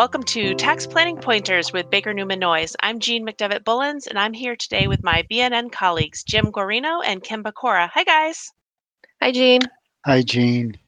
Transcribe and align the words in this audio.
Hi, 0.00 0.04
and 0.04 0.08
welcome 0.14 0.22
to 0.22 0.54
Tax 0.54 0.86
Planning 0.86 1.18
Pointers 1.18 1.74
with 1.74 1.90
Baker 1.90 2.14
Newman 2.14 2.38
Noyes. 2.38 2.74
I'm 2.80 3.00
Jean 3.00 3.26
McDevitt 3.26 3.64
Bullens, 3.64 4.06
and 4.06 4.18
I'm 4.18 4.32
here 4.32 4.56
today 4.56 4.88
with 4.88 5.04
my 5.04 5.24
BNN 5.30 5.70
colleagues, 5.70 6.24
Jim 6.24 6.50
Guarino 6.50 7.02
and 7.04 7.22
Kim 7.22 7.44
Pecora. 7.44 7.90
Hi, 7.92 8.02
guys. 8.04 8.50
Hi, 9.20 9.30
Jean. 9.30 9.60
Hi, 10.06 10.22
Jean. 10.22 10.78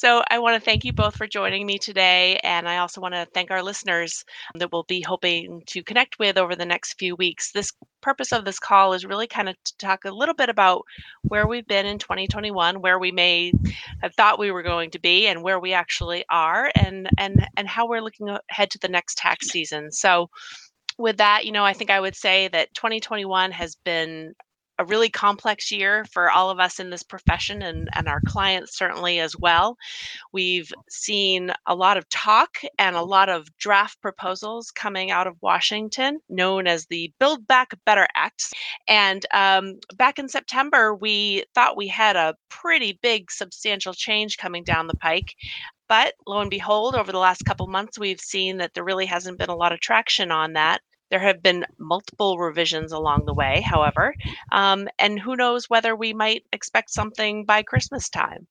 So, 0.00 0.22
I 0.30 0.38
want 0.38 0.54
to 0.54 0.64
thank 0.64 0.84
you 0.84 0.92
both 0.92 1.16
for 1.16 1.26
joining 1.26 1.66
me 1.66 1.76
today. 1.76 2.38
And 2.44 2.68
I 2.68 2.76
also 2.76 3.00
want 3.00 3.14
to 3.14 3.26
thank 3.34 3.50
our 3.50 3.64
listeners 3.64 4.24
um, 4.54 4.60
that 4.60 4.70
we'll 4.70 4.84
be 4.84 5.00
hoping 5.00 5.60
to 5.66 5.82
connect 5.82 6.20
with 6.20 6.38
over 6.38 6.54
the 6.54 6.64
next 6.64 7.00
few 7.00 7.16
weeks. 7.16 7.50
This 7.50 7.72
purpose 8.00 8.30
of 8.30 8.44
this 8.44 8.60
call 8.60 8.92
is 8.92 9.04
really 9.04 9.26
kind 9.26 9.48
of 9.48 9.56
to 9.64 9.76
talk 9.78 10.04
a 10.04 10.12
little 10.12 10.36
bit 10.36 10.50
about 10.50 10.84
where 11.22 11.48
we've 11.48 11.66
been 11.66 11.84
in 11.84 11.98
2021, 11.98 12.80
where 12.80 13.00
we 13.00 13.10
may 13.10 13.52
have 14.00 14.14
thought 14.14 14.38
we 14.38 14.52
were 14.52 14.62
going 14.62 14.92
to 14.92 15.00
be, 15.00 15.26
and 15.26 15.42
where 15.42 15.58
we 15.58 15.72
actually 15.72 16.24
are, 16.30 16.70
and 16.76 17.08
and 17.18 17.44
and 17.56 17.66
how 17.66 17.88
we're 17.88 18.00
looking 18.00 18.28
ahead 18.50 18.70
to 18.70 18.78
the 18.78 18.86
next 18.86 19.18
tax 19.18 19.48
season. 19.48 19.90
So, 19.90 20.30
with 20.96 21.16
that, 21.16 21.44
you 21.44 21.50
know, 21.50 21.64
I 21.64 21.72
think 21.72 21.90
I 21.90 21.98
would 21.98 22.14
say 22.14 22.46
that 22.52 22.72
2021 22.72 23.50
has 23.50 23.74
been 23.84 24.32
a 24.78 24.84
really 24.84 25.08
complex 25.08 25.72
year 25.72 26.04
for 26.12 26.30
all 26.30 26.50
of 26.50 26.60
us 26.60 26.78
in 26.78 26.90
this 26.90 27.02
profession 27.02 27.62
and, 27.62 27.88
and 27.94 28.08
our 28.08 28.20
clients 28.26 28.76
certainly 28.76 29.18
as 29.18 29.36
well. 29.36 29.76
We've 30.32 30.72
seen 30.88 31.52
a 31.66 31.74
lot 31.74 31.96
of 31.96 32.08
talk 32.08 32.58
and 32.78 32.94
a 32.94 33.02
lot 33.02 33.28
of 33.28 33.48
draft 33.58 34.00
proposals 34.00 34.70
coming 34.70 35.10
out 35.10 35.26
of 35.26 35.36
Washington, 35.40 36.20
known 36.28 36.66
as 36.66 36.86
the 36.86 37.12
Build 37.18 37.46
Back 37.46 37.72
Better 37.84 38.06
Act. 38.14 38.52
And 38.86 39.26
um, 39.32 39.80
back 39.96 40.18
in 40.18 40.28
September, 40.28 40.94
we 40.94 41.44
thought 41.54 41.76
we 41.76 41.88
had 41.88 42.16
a 42.16 42.36
pretty 42.48 42.98
big, 43.02 43.30
substantial 43.30 43.94
change 43.94 44.36
coming 44.38 44.64
down 44.64 44.86
the 44.86 44.94
pike. 44.94 45.34
But 45.88 46.14
lo 46.26 46.40
and 46.40 46.50
behold, 46.50 46.94
over 46.94 47.10
the 47.10 47.18
last 47.18 47.44
couple 47.46 47.66
months, 47.66 47.98
we've 47.98 48.20
seen 48.20 48.58
that 48.58 48.74
there 48.74 48.84
really 48.84 49.06
hasn't 49.06 49.38
been 49.38 49.48
a 49.48 49.56
lot 49.56 49.72
of 49.72 49.80
traction 49.80 50.30
on 50.30 50.52
that. 50.52 50.82
There 51.10 51.20
have 51.20 51.42
been 51.42 51.64
multiple 51.78 52.38
revisions 52.38 52.92
along 52.92 53.24
the 53.26 53.34
way, 53.34 53.60
however, 53.62 54.14
um, 54.52 54.88
and 54.98 55.18
who 55.20 55.36
knows 55.36 55.66
whether 55.68 55.94
we 55.96 56.12
might 56.14 56.44
expect 56.52 56.90
something 56.90 57.44
by 57.44 57.62
Christmas 57.62 58.08
time. 58.08 58.46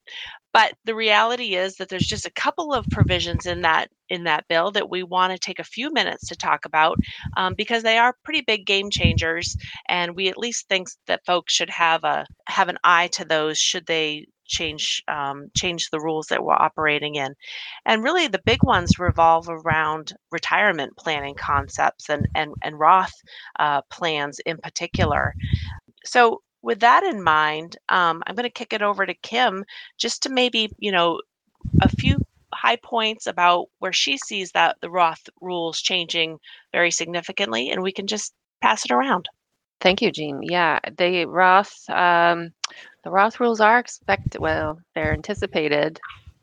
But 0.53 0.73
the 0.85 0.95
reality 0.95 1.55
is 1.55 1.75
that 1.75 1.89
there's 1.89 2.07
just 2.07 2.25
a 2.25 2.31
couple 2.31 2.73
of 2.73 2.89
provisions 2.89 3.45
in 3.45 3.61
that 3.61 3.89
in 4.09 4.23
that 4.23 4.47
bill 4.47 4.71
that 4.71 4.89
we 4.89 5.03
want 5.03 5.31
to 5.33 5.39
take 5.39 5.59
a 5.59 5.63
few 5.63 5.91
minutes 5.93 6.27
to 6.27 6.35
talk 6.35 6.65
about 6.65 6.99
um, 7.37 7.53
because 7.55 7.83
they 7.83 7.97
are 7.97 8.15
pretty 8.23 8.41
big 8.41 8.65
game 8.65 8.89
changers, 8.89 9.55
and 9.87 10.15
we 10.15 10.27
at 10.29 10.37
least 10.37 10.67
think 10.69 10.87
that 11.07 11.25
folks 11.25 11.53
should 11.53 11.69
have 11.69 12.03
a 12.03 12.25
have 12.47 12.69
an 12.69 12.77
eye 12.83 13.07
to 13.13 13.25
those 13.25 13.57
should 13.57 13.85
they 13.85 14.25
change 14.47 15.03
um, 15.07 15.49
change 15.55 15.89
the 15.89 15.99
rules 15.99 16.27
that 16.27 16.43
we're 16.43 16.53
operating 16.53 17.15
in. 17.15 17.35
And 17.85 18.03
really, 18.03 18.27
the 18.27 18.41
big 18.45 18.63
ones 18.63 18.99
revolve 18.99 19.47
around 19.49 20.13
retirement 20.31 20.97
planning 20.97 21.35
concepts 21.35 22.09
and 22.09 22.27
and 22.35 22.53
and 22.63 22.79
Roth 22.79 23.13
uh, 23.59 23.81
plans 23.91 24.39
in 24.45 24.57
particular. 24.57 25.35
So. 26.05 26.41
With 26.63 26.79
that 26.81 27.03
in 27.03 27.23
mind, 27.23 27.77
um, 27.87 28.23
I'm 28.25 28.35
going 28.35 28.43
to 28.43 28.49
kick 28.49 28.73
it 28.73 28.81
over 28.81 29.05
to 29.05 29.13
Kim 29.13 29.63
just 29.97 30.23
to 30.23 30.29
maybe, 30.29 30.69
you 30.79 30.91
know, 30.91 31.21
a 31.81 31.87
few 31.87 32.17
high 32.53 32.77
points 32.77 33.27
about 33.27 33.67
where 33.79 33.93
she 33.93 34.17
sees 34.17 34.51
that 34.51 34.75
the 34.81 34.89
Roth 34.89 35.29
rules 35.39 35.79
changing 35.79 36.39
very 36.73 36.91
significantly, 36.91 37.69
and 37.69 37.81
we 37.83 37.93
can 37.93 38.07
just 38.07 38.33
pass 38.61 38.83
it 38.83 38.91
around. 38.91 39.29
Thank 39.81 40.01
you, 40.01 40.11
Jean. 40.11 40.41
Yeah, 40.43 40.79
the 40.97 41.25
Roth, 41.25 41.87
um, 41.89 42.51
the 43.03 43.11
Roth 43.11 43.39
rules 43.39 43.61
are 43.61 43.79
expected. 43.79 44.41
Well, 44.41 44.79
they're 44.95 45.13
anticipated. 45.13 45.99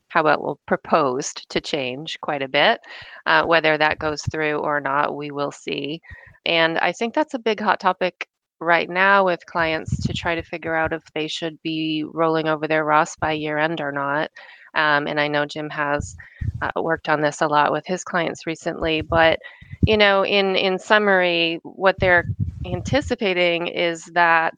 How 0.09 0.20
about 0.20 0.42
well, 0.42 0.60
proposed 0.66 1.48
to 1.50 1.60
change 1.60 2.19
quite 2.20 2.42
a 2.42 2.48
bit. 2.48 2.81
Uh, 3.26 3.44
whether 3.44 3.76
that 3.78 3.98
goes 3.98 4.22
through 4.31 4.59
or 4.59 4.81
not, 4.81 5.16
we 5.16 5.31
will 5.32 5.50
see. 5.53 6.00
And 6.47 6.78
I 6.78 6.92
think 6.92 7.14
that's 7.14 7.34
a 7.34 7.38
big 7.41 7.60
hot 7.60 7.81
topic 7.81 8.28
right 8.60 8.88
now 8.88 9.25
with 9.26 9.44
clients 9.47 10.00
to 10.06 10.14
try 10.14 10.36
to 10.36 10.42
figure 10.42 10.75
out 10.76 10.92
if 10.92 11.03
they 11.14 11.26
should 11.28 11.60
be 11.62 12.04
rolling 12.14 12.47
over 12.48 12.69
their 12.69 12.84
Roth 12.84 13.19
by 13.20 13.32
year 13.32 13.59
end 13.59 13.80
or 13.80 13.91
not. 13.92 14.30
Um, 14.74 15.06
and 15.06 15.20
I 15.20 15.28
know 15.28 15.46
Jim 15.46 15.70
has 15.70 16.16
uh, 16.62 16.80
worked 16.80 17.08
on 17.08 17.20
this 17.20 17.40
a 17.40 17.46
lot 17.46 17.72
with 17.72 17.86
his 17.86 18.04
clients 18.04 18.46
recently. 18.46 19.00
But 19.00 19.40
you 19.86 19.96
know, 19.96 20.24
in 20.24 20.56
in 20.56 20.78
summary, 20.78 21.60
what 21.62 21.98
they're 21.98 22.26
anticipating 22.64 23.66
is 23.68 24.04
that 24.14 24.54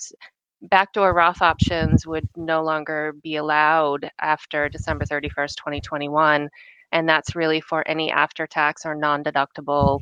backdoor 0.62 1.12
Roth 1.14 1.42
options 1.42 2.06
would 2.06 2.28
no 2.36 2.62
longer 2.62 3.14
be 3.22 3.36
allowed 3.36 4.10
after 4.20 4.68
December 4.68 5.04
31st, 5.04 5.56
2021. 5.56 6.48
And 6.92 7.08
that's 7.08 7.34
really 7.36 7.60
for 7.60 7.86
any 7.88 8.10
after 8.10 8.46
tax 8.46 8.86
or 8.86 8.94
non 8.94 9.22
deductible 9.24 10.00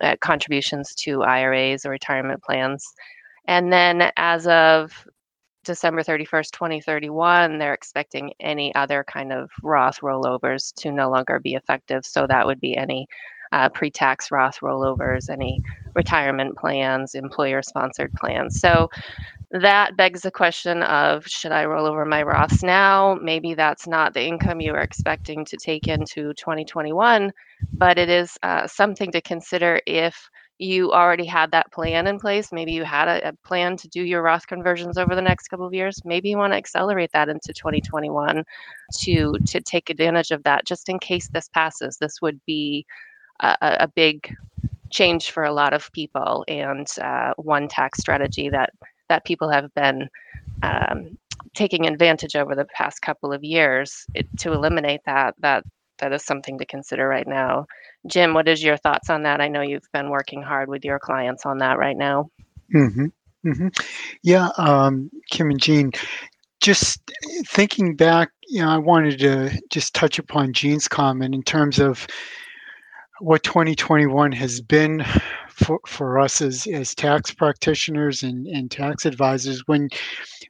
uh, 0.00 0.16
contributions 0.20 0.94
to 0.94 1.22
IRAs 1.22 1.86
or 1.86 1.90
retirement 1.90 2.42
plans. 2.42 2.84
And 3.46 3.72
then 3.72 4.10
as 4.16 4.46
of 4.46 5.06
December 5.68 6.02
31st, 6.02 6.50
2031, 6.50 7.58
they're 7.58 7.74
expecting 7.74 8.32
any 8.40 8.74
other 8.74 9.04
kind 9.04 9.32
of 9.32 9.50
Roth 9.62 10.00
rollovers 10.00 10.74
to 10.76 10.90
no 10.90 11.10
longer 11.10 11.38
be 11.38 11.54
effective. 11.54 12.04
So 12.06 12.26
that 12.26 12.46
would 12.46 12.58
be 12.58 12.74
any 12.76 13.06
uh, 13.52 13.68
pre 13.68 13.90
tax 13.90 14.30
Roth 14.30 14.60
rollovers, 14.60 15.28
any 15.30 15.60
retirement 15.94 16.56
plans, 16.56 17.14
employer 17.14 17.60
sponsored 17.62 18.12
plans. 18.14 18.58
So 18.58 18.88
that 19.50 19.96
begs 19.96 20.22
the 20.22 20.30
question 20.30 20.82
of 20.82 21.26
should 21.26 21.52
I 21.52 21.66
roll 21.66 21.86
over 21.86 22.04
my 22.06 22.22
Roths 22.22 22.62
now? 22.62 23.18
Maybe 23.22 23.54
that's 23.54 23.86
not 23.86 24.14
the 24.14 24.24
income 24.24 24.60
you 24.60 24.72
were 24.72 24.80
expecting 24.80 25.44
to 25.44 25.56
take 25.58 25.86
into 25.86 26.32
2021, 26.34 27.30
but 27.74 27.98
it 27.98 28.08
is 28.08 28.38
uh, 28.42 28.66
something 28.66 29.12
to 29.12 29.20
consider 29.20 29.80
if 29.86 30.30
you 30.58 30.92
already 30.92 31.24
had 31.24 31.52
that 31.52 31.70
plan 31.72 32.06
in 32.06 32.18
place. 32.18 32.50
Maybe 32.52 32.72
you 32.72 32.84
had 32.84 33.08
a, 33.08 33.28
a, 33.28 33.32
plan 33.44 33.76
to 33.76 33.88
do 33.88 34.02
your 34.02 34.22
Roth 34.22 34.46
conversions 34.46 34.98
over 34.98 35.14
the 35.14 35.22
next 35.22 35.48
couple 35.48 35.66
of 35.66 35.72
years. 35.72 36.04
Maybe 36.04 36.30
you 36.30 36.36
want 36.36 36.52
to 36.52 36.56
accelerate 36.56 37.12
that 37.12 37.28
into 37.28 37.52
2021 37.52 38.44
to 39.00 39.38
to 39.46 39.60
take 39.60 39.88
advantage 39.88 40.32
of 40.32 40.42
that, 40.42 40.66
just 40.66 40.88
in 40.88 40.98
case 40.98 41.28
this 41.28 41.48
passes. 41.48 41.96
This 41.96 42.20
would 42.20 42.40
be 42.44 42.84
a, 43.40 43.56
a 43.60 43.88
big 43.88 44.34
change 44.90 45.30
for 45.30 45.44
a 45.44 45.52
lot 45.52 45.72
of 45.72 45.92
people, 45.92 46.44
and 46.48 46.88
uh, 47.00 47.34
one 47.36 47.68
tax 47.68 48.00
strategy 48.00 48.48
that 48.48 48.70
that 49.08 49.24
people 49.24 49.48
have 49.48 49.72
been 49.74 50.08
um, 50.62 51.16
taking 51.54 51.86
advantage 51.86 52.36
over 52.36 52.54
the 52.54 52.66
past 52.66 53.00
couple 53.00 53.32
of 53.32 53.44
years 53.44 54.04
it, 54.14 54.26
to 54.38 54.52
eliminate 54.52 55.00
that 55.06 55.34
that 55.38 55.64
that 55.98 56.12
is 56.12 56.24
something 56.24 56.58
to 56.58 56.66
consider 56.66 57.06
right 57.06 57.26
now. 57.26 57.66
Jim, 58.06 58.34
what 58.34 58.48
is 58.48 58.62
your 58.62 58.76
thoughts 58.76 59.10
on 59.10 59.24
that? 59.24 59.40
I 59.40 59.48
know 59.48 59.60
you've 59.60 59.90
been 59.92 60.10
working 60.10 60.42
hard 60.42 60.68
with 60.68 60.84
your 60.84 60.98
clients 60.98 61.44
on 61.44 61.58
that 61.58 61.78
right 61.78 61.96
now. 61.96 62.30
Mm-hmm. 62.74 63.06
Mm-hmm. 63.46 63.68
Yeah, 64.22 64.50
um, 64.56 65.10
Kim 65.30 65.50
and 65.50 65.60
Jean, 65.60 65.92
just 66.60 67.00
thinking 67.46 67.96
back, 67.96 68.30
you 68.48 68.60
know, 68.60 68.68
I 68.68 68.78
wanted 68.78 69.18
to 69.20 69.60
just 69.70 69.94
touch 69.94 70.18
upon 70.18 70.52
Jean's 70.52 70.88
comment 70.88 71.34
in 71.34 71.42
terms 71.42 71.78
of 71.78 72.06
what 73.20 73.42
2021 73.42 74.32
has 74.32 74.60
been 74.60 75.04
for, 75.48 75.80
for 75.86 76.18
us 76.18 76.40
as, 76.40 76.66
as 76.66 76.94
tax 76.94 77.32
practitioners 77.32 78.22
and, 78.22 78.46
and 78.46 78.70
tax 78.70 79.06
advisors. 79.06 79.62
When 79.66 79.88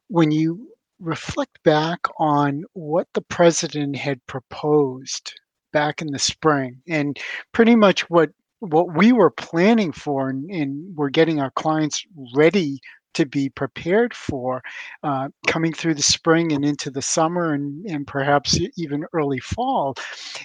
when 0.08 0.30
you 0.30 0.68
reflect 1.00 1.62
back 1.62 2.00
on 2.18 2.64
what 2.72 3.06
the 3.14 3.20
president 3.22 3.96
had 3.96 4.24
proposed 4.26 5.38
back 5.72 6.00
in 6.02 6.08
the 6.08 6.18
spring 6.18 6.80
and 6.88 7.18
pretty 7.52 7.76
much 7.76 8.08
what 8.10 8.30
what 8.60 8.96
we 8.96 9.12
were 9.12 9.30
planning 9.30 9.92
for 9.92 10.30
and, 10.30 10.50
and 10.50 10.96
we're 10.96 11.10
getting 11.10 11.40
our 11.40 11.52
clients 11.52 12.04
ready 12.34 12.80
to 13.14 13.24
be 13.24 13.48
prepared 13.48 14.14
for 14.14 14.62
uh, 15.02 15.28
coming 15.46 15.72
through 15.72 15.94
the 15.94 16.02
spring 16.02 16.52
and 16.52 16.64
into 16.64 16.90
the 16.90 17.02
summer 17.02 17.52
and, 17.54 17.84
and 17.86 18.06
perhaps 18.06 18.58
even 18.76 19.04
early 19.12 19.38
fall. 19.40 19.94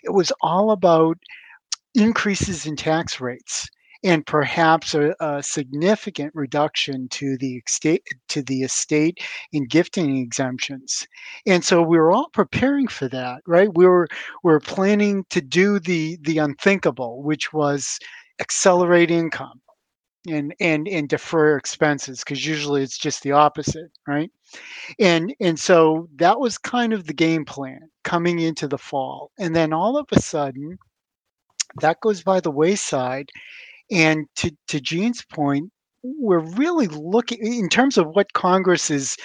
It 0.04 0.12
was 0.12 0.32
all 0.42 0.72
about 0.72 1.18
increases 1.96 2.66
in 2.66 2.76
tax 2.76 3.20
rates 3.20 3.68
and 4.04 4.26
perhaps 4.26 4.94
a, 4.94 5.16
a, 5.20 5.42
significant 5.42 6.32
reduction 6.36 7.08
to 7.10 7.38
the 7.38 7.62
estate 7.66 8.04
to 8.28 8.42
the 8.42 8.64
estate 8.64 9.20
gifting 9.70 10.18
exemptions. 10.18 11.08
And 11.46 11.64
so 11.64 11.82
we 11.82 11.98
were 11.98 12.12
all 12.12 12.30
preparing 12.34 12.88
for 12.88 13.08
that, 13.10 13.42
right? 13.48 13.70
We 13.76 13.86
were 13.86 14.08
we 14.44 14.52
were 14.52 14.60
planning 14.60 15.26
to 15.30 15.42
do 15.42 15.80
the 15.80 16.18
the 16.22 16.40
unthinkable, 16.40 17.24
which 17.24 17.54
was 17.54 17.98
accelerate 18.40 19.12
income 19.12 19.62
and 20.28 20.54
and 20.60 20.88
and 20.88 21.10
defer 21.10 21.58
expenses 21.58 22.20
because 22.20 22.46
usually 22.46 22.82
it's 22.82 22.98
just 22.98 23.24
the 23.24 23.32
opposite 23.32 23.92
right 24.08 24.32
and 25.00 25.36
and 25.42 25.60
so 25.60 26.08
that 26.16 26.40
was 26.40 26.58
kind 26.58 26.94
of 26.94 27.06
the 27.06 27.14
game 27.14 27.44
plan 27.44 27.80
coming 28.04 28.40
into 28.40 28.68
the 28.68 28.78
fall 28.78 29.32
and 29.38 29.56
then 29.56 29.74
all 29.74 29.98
of 29.98 30.08
a 30.12 30.22
sudden 30.22 30.78
that 31.82 32.00
goes 32.02 32.24
by 32.24 32.40
the 32.40 32.52
wayside 32.52 33.30
and 33.94 34.26
to, 34.38 34.52
to 34.70 34.82
Jean's 34.82 35.24
point, 35.26 35.72
we're 36.04 36.40
really 36.40 36.88
looking 36.88 37.40
in 37.46 37.70
terms 37.70 37.98
of 37.98 38.08
what 38.08 38.34
Congress 38.34 38.92
is 38.92 39.18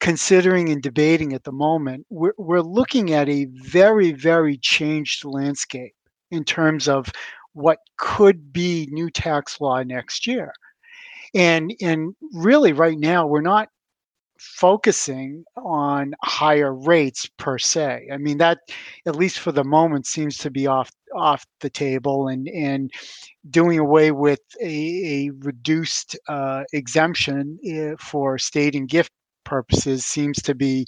considering 0.00 0.68
and 0.68 0.82
debating 0.82 1.32
at 1.32 1.44
the 1.44 1.52
moment. 1.52 2.06
We're, 2.10 2.34
we're 2.38 2.60
looking 2.60 3.12
at 3.14 3.28
a 3.28 3.46
very, 3.52 4.12
very 4.12 4.58
changed 4.58 5.24
landscape. 5.24 5.94
in 6.32 6.44
terms 6.44 6.88
of 6.88 7.06
what 7.54 7.78
could 7.98 8.52
be 8.52 8.88
new 8.90 9.10
tax 9.10 9.60
law 9.60 9.82
next 9.82 10.26
year. 10.26 10.52
And 11.34 11.74
and 11.82 12.14
really 12.32 12.72
right 12.72 12.98
now 12.98 13.26
we're 13.26 13.42
not 13.42 13.68
focusing 14.42 15.44
on 15.56 16.14
higher 16.22 16.74
rates 16.74 17.28
per 17.38 17.58
se. 17.58 18.08
I 18.12 18.16
mean 18.16 18.38
that 18.38 18.58
at 19.06 19.16
least 19.16 19.38
for 19.38 19.52
the 19.52 19.64
moment 19.64 20.06
seems 20.06 20.36
to 20.38 20.50
be 20.50 20.66
off 20.66 20.90
off 21.14 21.44
the 21.60 21.70
table 21.70 22.28
and 22.28 22.48
and 22.48 22.90
doing 23.50 23.78
away 23.78 24.10
with 24.10 24.40
a, 24.60 25.26
a 25.26 25.30
reduced 25.38 26.18
uh, 26.28 26.64
exemption 26.72 27.58
eh, 27.64 27.94
for 27.98 28.38
state 28.38 28.74
and 28.74 28.88
gift 28.88 29.12
purposes 29.44 30.04
seems 30.04 30.40
to 30.42 30.54
be 30.54 30.86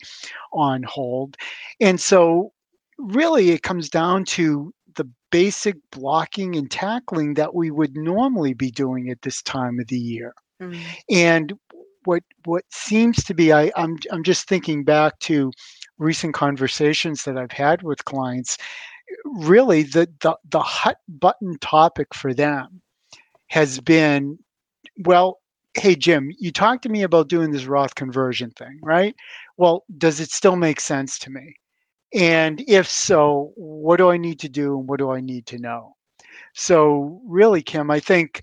on 0.52 0.82
hold. 0.84 1.36
And 1.80 2.00
so 2.00 2.52
really 2.98 3.50
it 3.50 3.62
comes 3.62 3.88
down 3.88 4.24
to 4.24 4.72
the 4.96 5.08
basic 5.30 5.76
blocking 5.90 6.56
and 6.56 6.70
tackling 6.70 7.34
that 7.34 7.54
we 7.54 7.70
would 7.70 7.96
normally 7.96 8.54
be 8.54 8.70
doing 8.70 9.10
at 9.10 9.22
this 9.22 9.42
time 9.42 9.80
of 9.80 9.88
the 9.88 9.98
year. 9.98 10.34
Mm. 10.62 10.80
And 11.10 11.52
what 12.04 12.22
what 12.44 12.64
seems 12.70 13.24
to 13.24 13.34
be 13.34 13.52
I, 13.52 13.72
I'm 13.76 13.98
I'm 14.10 14.22
just 14.22 14.48
thinking 14.48 14.84
back 14.84 15.18
to 15.20 15.52
recent 15.98 16.34
conversations 16.34 17.24
that 17.24 17.36
I've 17.38 17.52
had 17.52 17.82
with 17.82 18.04
clients. 18.04 18.58
Really 19.24 19.82
the 19.82 20.08
the, 20.20 20.36
the 20.50 20.60
hot 20.60 20.96
button 21.08 21.58
topic 21.60 22.14
for 22.14 22.34
them 22.34 22.80
has 23.48 23.80
been, 23.80 24.38
well, 25.04 25.40
hey 25.74 25.94
Jim, 25.96 26.30
you 26.38 26.52
talked 26.52 26.82
to 26.84 26.88
me 26.88 27.02
about 27.02 27.28
doing 27.28 27.50
this 27.50 27.66
Roth 27.66 27.94
conversion 27.94 28.50
thing, 28.52 28.78
right? 28.82 29.14
Well, 29.56 29.84
does 29.98 30.20
it 30.20 30.30
still 30.30 30.56
make 30.56 30.80
sense 30.80 31.18
to 31.20 31.30
me? 31.30 31.54
And 32.14 32.62
if 32.68 32.88
so, 32.88 33.52
what 33.56 33.96
do 33.96 34.10
I 34.10 34.16
need 34.16 34.38
to 34.40 34.48
do 34.48 34.78
and 34.78 34.88
what 34.88 34.98
do 34.98 35.10
I 35.10 35.20
need 35.20 35.46
to 35.46 35.58
know? 35.58 35.96
So 36.54 37.20
really, 37.26 37.62
Kim, 37.62 37.90
I 37.90 38.00
think 38.00 38.40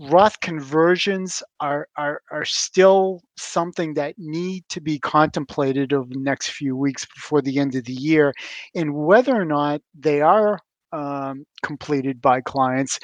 Roth 0.00 0.38
conversions 0.40 1.42
are, 1.58 1.88
are 1.96 2.20
are 2.30 2.44
still 2.44 3.20
something 3.36 3.94
that 3.94 4.14
need 4.16 4.64
to 4.68 4.80
be 4.80 4.98
contemplated 4.98 5.92
over 5.92 6.08
the 6.08 6.20
next 6.20 6.50
few 6.50 6.76
weeks 6.76 7.04
before 7.04 7.42
the 7.42 7.58
end 7.58 7.74
of 7.74 7.84
the 7.84 7.92
year, 7.92 8.32
and 8.76 8.94
whether 8.94 9.34
or 9.34 9.44
not 9.44 9.80
they 9.98 10.20
are 10.20 10.60
um, 10.92 11.44
completed 11.62 12.20
by 12.20 12.40
clients, 12.40 13.00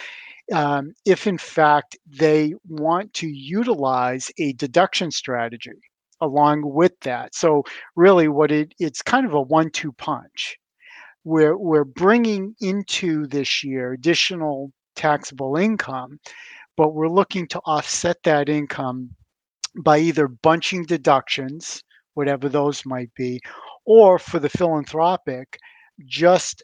um, 0.52 0.92
if 1.04 1.26
in 1.26 1.38
fact 1.38 1.96
they 2.06 2.54
want 2.68 3.12
to 3.14 3.26
utilize 3.28 4.30
a 4.38 4.52
deduction 4.54 5.10
strategy 5.10 5.72
along 6.20 6.62
with 6.64 6.92
that. 7.00 7.34
So 7.34 7.64
really, 7.96 8.28
what 8.28 8.52
it 8.52 8.72
it's 8.78 9.02
kind 9.02 9.26
of 9.26 9.34
a 9.34 9.42
one-two 9.42 9.92
punch. 9.94 10.56
We're 11.24 11.56
we're 11.58 11.84
bringing 11.84 12.54
into 12.60 13.26
this 13.26 13.64
year 13.64 13.94
additional 13.94 14.70
taxable 14.94 15.56
income 15.56 16.20
but 16.76 16.94
we're 16.94 17.08
looking 17.08 17.46
to 17.48 17.60
offset 17.60 18.16
that 18.24 18.48
income 18.48 19.10
by 19.82 19.98
either 19.98 20.28
bunching 20.28 20.84
deductions, 20.84 21.82
whatever 22.14 22.48
those 22.48 22.84
might 22.86 23.12
be, 23.14 23.40
or 23.84 24.18
for 24.18 24.38
the 24.38 24.48
philanthropic, 24.48 25.58
just 26.06 26.62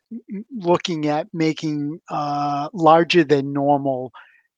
looking 0.56 1.06
at 1.06 1.26
making 1.32 2.00
uh, 2.10 2.68
larger 2.72 3.24
than 3.24 3.52
normal 3.52 4.12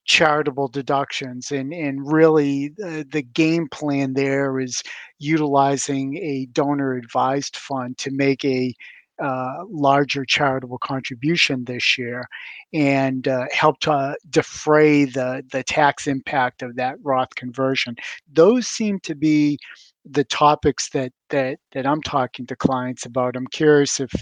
charitable 0.05 0.69
deductions. 0.69 1.53
And 1.53 1.73
and 1.73 2.11
really 2.11 2.73
uh, 2.85 3.05
the 3.11 3.23
game 3.23 3.69
plan 3.69 4.15
there 4.15 4.59
is 4.59 4.83
utilizing 5.19 6.17
a 6.19 6.47
donor 6.53 6.95
advised 6.95 7.57
fund 7.57 7.99
to 7.99 8.11
make 8.11 8.45
a 8.45 8.75
uh, 9.23 9.65
larger 9.69 10.25
charitable 10.25 10.79
contribution 10.79 11.65
this 11.65 11.97
year 11.97 12.27
and 12.75 13.29
uh, 13.29 13.47
help 13.53 13.79
to 13.81 14.17
defray 14.31 15.05
the, 15.05 15.45
the 15.53 15.63
tax 15.63 16.07
impact 16.07 16.63
of 16.63 16.75
that 16.77 16.97
Roth 17.03 17.35
conversion. 17.37 17.95
Those 18.33 18.67
seem 18.67 18.99
to 19.01 19.15
be 19.15 19.59
the 20.05 20.25
topics 20.25 20.91
that, 20.91 21.13
that, 21.31 21.59
that 21.73 21.87
I'm 21.87 22.03
talking 22.03 22.47
to 22.47 22.57
clients 22.57 23.07
about. 23.07 23.37
I'm 23.37 23.47
curious 23.47 24.01
if 24.01 24.13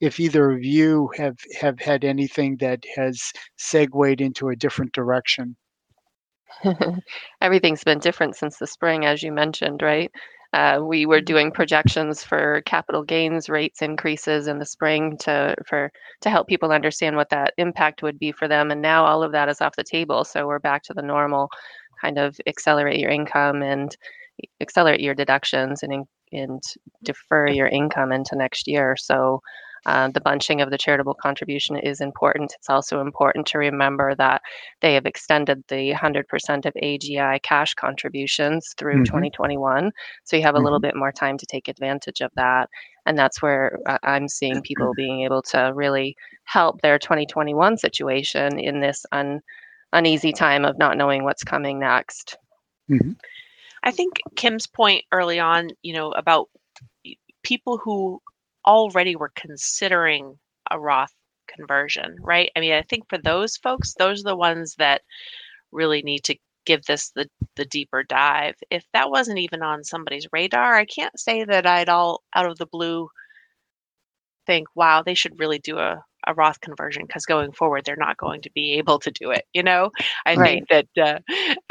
if 0.00 0.20
either 0.20 0.50
of 0.50 0.62
you 0.62 1.10
have, 1.16 1.38
have 1.58 1.80
had 1.80 2.04
anything 2.04 2.58
that 2.58 2.84
has 2.96 3.32
segued 3.56 4.20
into 4.20 4.50
a 4.50 4.56
different 4.56 4.92
direction. 4.92 5.56
Everything's 7.40 7.84
been 7.84 7.98
different 7.98 8.36
since 8.36 8.58
the 8.58 8.66
spring, 8.66 9.06
as 9.06 9.22
you 9.22 9.32
mentioned, 9.32 9.80
right? 9.82 10.10
Uh, 10.56 10.80
we 10.80 11.04
were 11.04 11.18
mm-hmm. 11.18 11.24
doing 11.26 11.50
projections 11.50 12.22
for 12.24 12.62
capital 12.64 13.02
gains 13.02 13.50
rates 13.50 13.82
increases 13.82 14.46
in 14.46 14.58
the 14.58 14.64
spring 14.64 15.14
to 15.18 15.54
for 15.66 15.92
to 16.22 16.30
help 16.30 16.48
people 16.48 16.72
understand 16.72 17.14
what 17.14 17.28
that 17.28 17.52
impact 17.58 18.02
would 18.02 18.18
be 18.18 18.32
for 18.32 18.48
them. 18.48 18.70
And 18.70 18.80
now 18.80 19.04
all 19.04 19.22
of 19.22 19.32
that 19.32 19.50
is 19.50 19.60
off 19.60 19.76
the 19.76 19.84
table. 19.84 20.24
So 20.24 20.46
we're 20.46 20.58
back 20.58 20.82
to 20.84 20.94
the 20.94 21.02
normal 21.02 21.50
kind 22.00 22.18
of 22.18 22.40
accelerate 22.46 22.98
your 22.98 23.10
income 23.10 23.62
and 23.62 23.94
accelerate 24.62 25.00
your 25.00 25.14
deductions 25.14 25.82
and 25.82 26.06
and 26.32 26.62
defer 27.02 27.48
your 27.48 27.68
income 27.68 28.10
into 28.10 28.34
next 28.34 28.66
year. 28.66 28.96
So 28.98 29.42
uh, 29.86 30.08
the 30.08 30.20
bunching 30.20 30.60
of 30.60 30.70
the 30.70 30.78
charitable 30.78 31.14
contribution 31.14 31.76
is 31.76 32.00
important. 32.00 32.52
It's 32.58 32.68
also 32.68 33.00
important 33.00 33.46
to 33.46 33.58
remember 33.58 34.16
that 34.16 34.42
they 34.80 34.94
have 34.94 35.06
extended 35.06 35.62
the 35.68 35.92
100% 35.92 36.66
of 36.66 36.74
AGI 36.74 37.40
cash 37.42 37.72
contributions 37.74 38.74
through 38.76 38.94
mm-hmm. 38.94 39.04
2021. 39.04 39.92
So 40.24 40.36
you 40.36 40.42
have 40.42 40.54
a 40.54 40.58
mm-hmm. 40.58 40.64
little 40.64 40.80
bit 40.80 40.96
more 40.96 41.12
time 41.12 41.38
to 41.38 41.46
take 41.46 41.68
advantage 41.68 42.20
of 42.20 42.32
that. 42.34 42.68
And 43.06 43.16
that's 43.16 43.40
where 43.40 43.78
uh, 43.86 43.98
I'm 44.02 44.28
seeing 44.28 44.60
people 44.60 44.92
being 44.96 45.22
able 45.22 45.42
to 45.42 45.72
really 45.72 46.16
help 46.44 46.82
their 46.82 46.98
2021 46.98 47.78
situation 47.78 48.58
in 48.58 48.80
this 48.80 49.06
un- 49.12 49.40
uneasy 49.92 50.32
time 50.32 50.64
of 50.64 50.76
not 50.78 50.98
knowing 50.98 51.22
what's 51.22 51.44
coming 51.44 51.78
next. 51.78 52.36
Mm-hmm. 52.90 53.12
I 53.84 53.92
think 53.92 54.14
Kim's 54.34 54.66
point 54.66 55.04
early 55.12 55.38
on, 55.38 55.70
you 55.82 55.92
know, 55.92 56.10
about 56.10 56.48
people 57.44 57.78
who 57.78 58.20
already 58.66 59.16
were 59.16 59.32
considering 59.34 60.38
a 60.70 60.78
Roth 60.78 61.14
conversion, 61.46 62.16
right? 62.20 62.50
I 62.56 62.60
mean, 62.60 62.72
I 62.72 62.82
think 62.82 63.08
for 63.08 63.18
those 63.18 63.56
folks, 63.56 63.94
those 63.94 64.20
are 64.20 64.30
the 64.30 64.36
ones 64.36 64.74
that 64.78 65.02
really 65.72 66.02
need 66.02 66.24
to 66.24 66.36
give 66.64 66.84
this 66.84 67.10
the 67.10 67.28
the 67.54 67.64
deeper 67.64 68.02
dive. 68.02 68.56
If 68.70 68.84
that 68.92 69.10
wasn't 69.10 69.38
even 69.38 69.62
on 69.62 69.84
somebody's 69.84 70.26
radar, 70.32 70.74
I 70.74 70.84
can't 70.84 71.18
say 71.18 71.44
that 71.44 71.66
I'd 71.66 71.88
all 71.88 72.22
out 72.34 72.50
of 72.50 72.58
the 72.58 72.66
blue 72.66 73.08
think, 74.46 74.68
wow, 74.74 75.02
they 75.02 75.14
should 75.14 75.38
really 75.38 75.58
do 75.58 75.78
a, 75.78 76.02
a 76.26 76.34
Roth 76.34 76.60
conversion 76.60 77.04
because 77.06 77.26
going 77.26 77.52
forward 77.52 77.84
they're 77.84 77.96
not 77.96 78.16
going 78.16 78.42
to 78.42 78.50
be 78.54 78.74
able 78.74 78.98
to 79.00 79.10
do 79.10 79.30
it. 79.30 79.44
You 79.54 79.62
know, 79.62 79.90
I 80.26 80.34
right. 80.34 80.64
think 80.68 80.88
that 80.96 81.06
uh, 81.06 81.18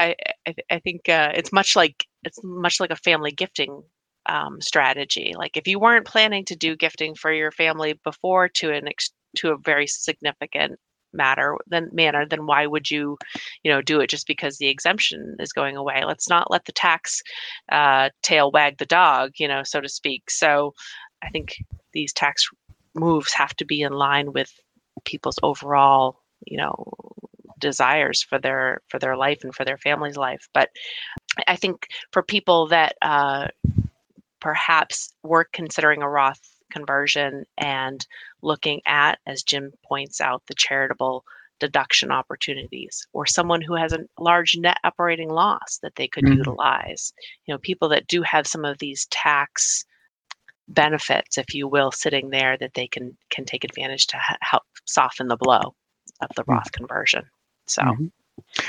I 0.00 0.16
I, 0.46 0.54
I 0.70 0.78
think 0.80 1.08
uh, 1.08 1.32
it's 1.34 1.52
much 1.52 1.76
like 1.76 2.06
it's 2.24 2.38
much 2.42 2.80
like 2.80 2.90
a 2.90 2.96
family 2.96 3.32
gifting 3.32 3.82
um, 4.28 4.60
strategy. 4.60 5.34
Like 5.36 5.56
if 5.56 5.66
you 5.68 5.78
weren't 5.78 6.06
planning 6.06 6.44
to 6.46 6.56
do 6.56 6.76
gifting 6.76 7.14
for 7.14 7.32
your 7.32 7.50
family 7.52 7.98
before 8.04 8.48
to 8.48 8.72
an 8.72 8.88
ex- 8.88 9.12
to 9.36 9.50
a 9.50 9.58
very 9.58 9.86
significant 9.86 10.78
matter 11.12 11.56
then 11.66 11.88
manner 11.92 12.26
then 12.26 12.46
why 12.46 12.66
would 12.66 12.90
you 12.90 13.16
you 13.62 13.70
know 13.70 13.80
do 13.80 14.00
it 14.00 14.10
just 14.10 14.26
because 14.26 14.58
the 14.58 14.68
exemption 14.68 15.36
is 15.38 15.52
going 15.52 15.76
away 15.76 16.02
let's 16.04 16.28
not 16.28 16.50
let 16.50 16.64
the 16.66 16.72
tax 16.72 17.22
uh, 17.72 18.10
tail 18.22 18.50
wag 18.52 18.76
the 18.78 18.86
dog 18.86 19.32
you 19.38 19.48
know 19.48 19.62
so 19.62 19.80
to 19.80 19.88
speak 19.88 20.30
so 20.30 20.74
i 21.22 21.30
think 21.30 21.56
these 21.92 22.12
tax 22.12 22.48
moves 22.94 23.32
have 23.32 23.54
to 23.54 23.64
be 23.64 23.82
in 23.82 23.92
line 23.92 24.32
with 24.32 24.52
people's 25.04 25.38
overall 25.42 26.20
you 26.46 26.56
know 26.56 26.92
desires 27.58 28.22
for 28.22 28.38
their 28.38 28.80
for 28.88 28.98
their 28.98 29.16
life 29.16 29.38
and 29.42 29.54
for 29.54 29.64
their 29.64 29.78
family's 29.78 30.16
life 30.16 30.48
but 30.52 30.68
i 31.46 31.56
think 31.56 31.86
for 32.12 32.22
people 32.22 32.66
that 32.66 32.94
uh, 33.00 33.48
perhaps 34.46 35.12
work 35.24 35.48
considering 35.52 36.02
a 36.02 36.08
Roth 36.08 36.40
conversion 36.70 37.44
and 37.58 38.06
looking 38.42 38.80
at, 38.86 39.18
as 39.26 39.42
Jim 39.42 39.72
points 39.84 40.20
out, 40.20 40.40
the 40.46 40.54
charitable 40.54 41.24
deduction 41.58 42.12
opportunities 42.12 43.08
or 43.12 43.26
someone 43.26 43.60
who 43.60 43.74
has 43.74 43.92
a 43.92 44.04
large 44.20 44.56
net 44.56 44.78
operating 44.84 45.30
loss 45.30 45.80
that 45.82 45.96
they 45.96 46.06
could 46.06 46.22
mm-hmm. 46.22 46.38
utilize. 46.38 47.12
You 47.46 47.54
know, 47.54 47.58
people 47.58 47.88
that 47.88 48.06
do 48.06 48.22
have 48.22 48.46
some 48.46 48.64
of 48.64 48.78
these 48.78 49.06
tax 49.06 49.84
benefits, 50.68 51.38
if 51.38 51.52
you 51.52 51.66
will, 51.66 51.90
sitting 51.90 52.30
there 52.30 52.56
that 52.56 52.74
they 52.74 52.86
can 52.86 53.16
can 53.30 53.46
take 53.46 53.64
advantage 53.64 54.06
to 54.08 54.16
ha- 54.16 54.38
help 54.42 54.62
soften 54.84 55.26
the 55.26 55.36
blow 55.36 55.74
of 56.20 56.28
the 56.36 56.42
mm-hmm. 56.42 56.52
Roth 56.52 56.70
conversion. 56.70 57.24
So. 57.66 57.82
Mm-hmm. 57.82 58.06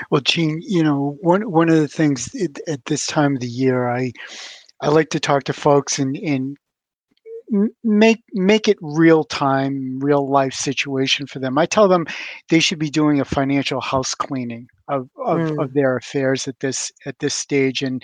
Well, 0.09 0.21
Jean, 0.21 0.59
you 0.65 0.81
know, 0.81 1.17
one 1.21 1.51
one 1.51 1.69
of 1.69 1.75
the 1.75 1.89
things 1.89 2.33
at 2.67 2.85
this 2.85 3.05
time 3.05 3.35
of 3.35 3.41
the 3.41 3.47
year, 3.47 3.89
I 3.89 4.13
I 4.81 4.89
like 4.89 5.09
to 5.09 5.19
talk 5.19 5.43
to 5.45 5.53
folks 5.53 5.99
and, 5.99 6.15
and 6.17 6.57
make 7.83 8.23
make 8.33 8.67
it 8.67 8.77
real 8.81 9.23
time, 9.23 9.99
real 9.99 10.29
life 10.29 10.53
situation 10.53 11.27
for 11.27 11.39
them. 11.39 11.57
I 11.57 11.65
tell 11.65 11.87
them 11.87 12.05
they 12.49 12.59
should 12.59 12.79
be 12.79 12.89
doing 12.89 13.19
a 13.19 13.25
financial 13.25 13.79
house 13.79 14.13
cleaning 14.13 14.67
of, 14.89 15.09
of, 15.25 15.37
mm. 15.37 15.63
of 15.63 15.73
their 15.73 15.95
affairs 15.95 16.47
at 16.47 16.59
this 16.59 16.91
at 17.05 17.19
this 17.19 17.35
stage. 17.35 17.81
And 17.81 18.03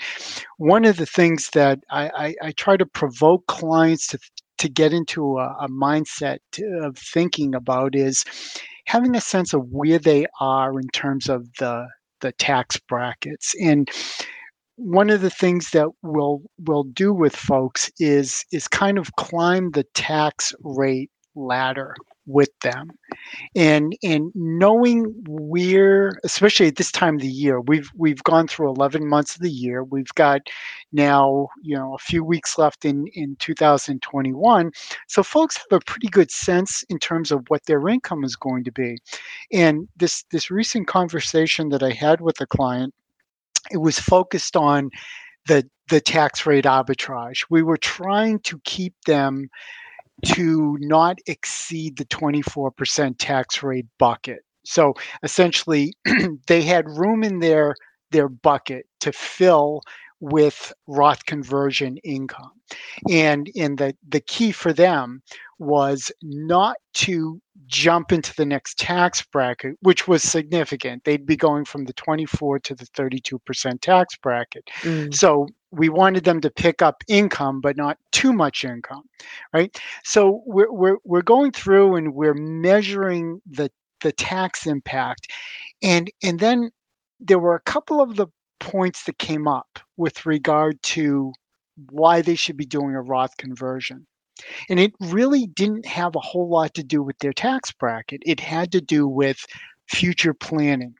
one 0.57 0.85
of 0.85 0.97
the 0.97 1.05
things 1.05 1.49
that 1.51 1.79
I, 1.89 2.09
I, 2.15 2.47
I 2.47 2.51
try 2.51 2.77
to 2.77 2.85
provoke 2.85 3.45
clients 3.47 4.07
to 4.07 4.19
to 4.59 4.69
get 4.69 4.93
into 4.93 5.39
a, 5.39 5.55
a 5.61 5.67
mindset 5.67 6.39
of 6.81 6.97
thinking 6.97 7.53
about 7.53 7.95
is 7.95 8.23
having 8.85 9.15
a 9.15 9.21
sense 9.21 9.53
of 9.53 9.67
where 9.69 9.99
they 9.99 10.25
are 10.39 10.79
in 10.79 10.87
terms 10.89 11.27
of 11.27 11.47
the 11.59 11.87
the 12.21 12.31
tax 12.33 12.79
brackets 12.79 13.53
and 13.61 13.89
one 14.75 15.09
of 15.09 15.21
the 15.21 15.29
things 15.29 15.69
that 15.71 15.89
we'll 16.01 16.41
we'll 16.59 16.83
do 16.83 17.13
with 17.13 17.35
folks 17.35 17.91
is 17.99 18.45
is 18.51 18.67
kind 18.67 18.97
of 18.97 19.15
climb 19.15 19.71
the 19.71 19.83
tax 19.93 20.53
rate 20.63 21.11
ladder 21.35 21.95
with 22.25 22.49
them. 22.61 22.89
And 23.55 23.95
and 24.01 24.31
knowing 24.33 25.13
where 25.27 26.13
especially 26.23 26.67
at 26.67 26.77
this 26.77 26.91
time 26.91 27.15
of 27.15 27.21
the 27.21 27.27
year 27.27 27.59
we've 27.61 27.89
we've 27.95 28.23
gone 28.23 28.47
through 28.47 28.69
11 28.69 29.07
months 29.07 29.35
of 29.35 29.41
the 29.41 29.51
year. 29.51 29.83
We've 29.83 30.13
got 30.15 30.41
now 30.91 31.49
you 31.61 31.75
know 31.75 31.93
a 31.93 31.99
few 31.99 32.23
weeks 32.23 32.57
left 32.57 32.85
in 32.85 33.07
in 33.13 33.35
2021 33.37 34.71
so 35.07 35.23
folks 35.23 35.57
have 35.57 35.81
a 35.81 35.85
pretty 35.85 36.07
good 36.07 36.31
sense 36.31 36.83
in 36.89 36.97
terms 36.99 37.31
of 37.31 37.43
what 37.49 37.65
their 37.65 37.87
income 37.89 38.23
is 38.23 38.35
going 38.35 38.63
to 38.63 38.71
be. 38.71 38.97
And 39.51 39.87
this 39.97 40.23
this 40.31 40.49
recent 40.49 40.87
conversation 40.87 41.69
that 41.69 41.83
i 41.83 41.91
had 41.91 42.21
with 42.21 42.39
a 42.41 42.47
client 42.47 42.93
it 43.71 43.77
was 43.77 43.99
focused 43.99 44.55
on 44.55 44.89
the 45.47 45.67
the 45.89 45.99
tax 45.99 46.45
rate 46.45 46.65
arbitrage 46.65 47.45
we 47.49 47.61
were 47.61 47.77
trying 47.77 48.39
to 48.39 48.59
keep 48.63 48.93
them 49.05 49.49
to 50.25 50.77
not 50.79 51.17
exceed 51.27 51.97
the 51.97 52.05
24% 52.05 53.15
tax 53.17 53.61
rate 53.61 53.85
bucket. 53.99 54.39
So 54.65 54.93
essentially, 55.23 55.93
they 56.47 56.61
had 56.61 56.89
room 56.89 57.23
in 57.23 57.39
their 57.39 57.75
their 58.11 58.29
bucket 58.29 58.85
to 58.99 59.11
fill 59.11 59.81
with 60.23 60.71
Roth 60.87 61.25
conversion 61.25 61.97
income. 61.97 62.53
And 63.09 63.51
and 63.57 63.77
the, 63.77 63.93
the 64.07 64.21
key 64.21 64.53
for 64.53 64.71
them 64.71 65.21
was 65.59 66.13
not 66.21 66.77
to 66.93 67.41
jump 67.67 68.13
into 68.13 68.33
the 68.35 68.45
next 68.45 68.79
tax 68.79 69.21
bracket, 69.21 69.75
which 69.81 70.07
was 70.07 70.23
significant. 70.23 71.03
They'd 71.03 71.25
be 71.25 71.35
going 71.35 71.65
from 71.65 71.83
the 71.83 71.93
24 71.93 72.59
to 72.59 72.75
the 72.75 72.85
32% 72.85 73.81
tax 73.81 74.15
bracket. 74.15 74.69
Mm. 74.81 75.13
So 75.13 75.47
we 75.71 75.89
wanted 75.89 76.23
them 76.23 76.39
to 76.39 76.49
pick 76.49 76.81
up 76.81 77.03
income, 77.09 77.59
but 77.59 77.75
not 77.75 77.97
too 78.11 78.31
much 78.31 78.63
income, 78.63 79.03
right? 79.53 79.77
So 80.05 80.41
we're, 80.45 80.71
we're, 80.71 80.97
we're 81.03 81.21
going 81.21 81.51
through 81.51 81.95
and 81.95 82.13
we're 82.13 82.33
measuring 82.33 83.41
the, 83.49 83.69
the 84.01 84.13
tax 84.13 84.67
impact. 84.67 85.31
And, 85.81 86.09
and 86.23 86.39
then 86.39 86.71
there 87.19 87.39
were 87.39 87.55
a 87.55 87.61
couple 87.61 88.01
of 88.01 88.15
the 88.15 88.27
points 88.59 89.03
that 89.05 89.17
came 89.17 89.47
up 89.47 89.79
with 89.97 90.25
regard 90.25 90.81
to 90.83 91.33
why 91.89 92.21
they 92.21 92.35
should 92.35 92.57
be 92.57 92.65
doing 92.65 92.95
a 92.95 93.01
Roth 93.01 93.35
conversion. 93.37 94.05
And 94.69 94.79
it 94.79 94.93
really 94.99 95.47
didn't 95.47 95.85
have 95.85 96.15
a 96.15 96.19
whole 96.19 96.49
lot 96.49 96.73
to 96.75 96.83
do 96.83 97.03
with 97.03 97.17
their 97.19 97.33
tax 97.33 97.71
bracket. 97.71 98.21
It 98.25 98.39
had 98.39 98.71
to 98.71 98.81
do 98.81 99.07
with 99.07 99.45
future 99.87 100.33
planning. 100.33 100.95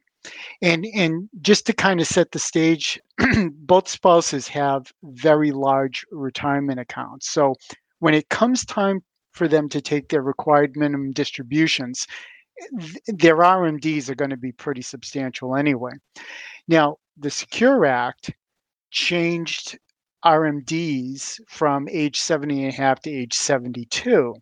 And 0.62 0.86
and 0.96 1.28
just 1.42 1.66
to 1.66 1.74
kind 1.74 2.00
of 2.00 2.08
set 2.08 2.32
the 2.32 2.40
stage, 2.40 3.00
both 3.50 3.90
spouses 3.90 4.48
have 4.48 4.92
very 5.04 5.52
large 5.52 6.06
retirement 6.12 6.80
accounts. 6.80 7.30
So 7.30 7.56
when 8.00 8.14
it 8.14 8.30
comes 8.30 8.66
time 8.66 9.02
for 9.32 9.48
them 9.48 9.68
to 9.70 9.82
take 9.82 10.10
their 10.10 10.22
required 10.22 10.78
minimum 10.78 11.12
distributions, 11.12 12.08
their 13.08 13.36
RMDs 13.38 14.10
are 14.10 14.16
going 14.16 14.30
to 14.30 14.38
be 14.38 14.52
pretty 14.52 14.82
substantial 14.82 15.56
anyway. 15.56 15.92
Now, 16.68 16.98
the 17.18 17.30
Secure 17.30 17.86
Act 17.86 18.32
changed 18.92 19.78
RMDs 20.26 21.40
from 21.48 21.88
age 21.90 22.20
70 22.20 22.64
and 22.64 22.74
a 22.74 22.76
half 22.76 23.02
to 23.02 23.12
age 23.12 23.34
72 23.34 24.34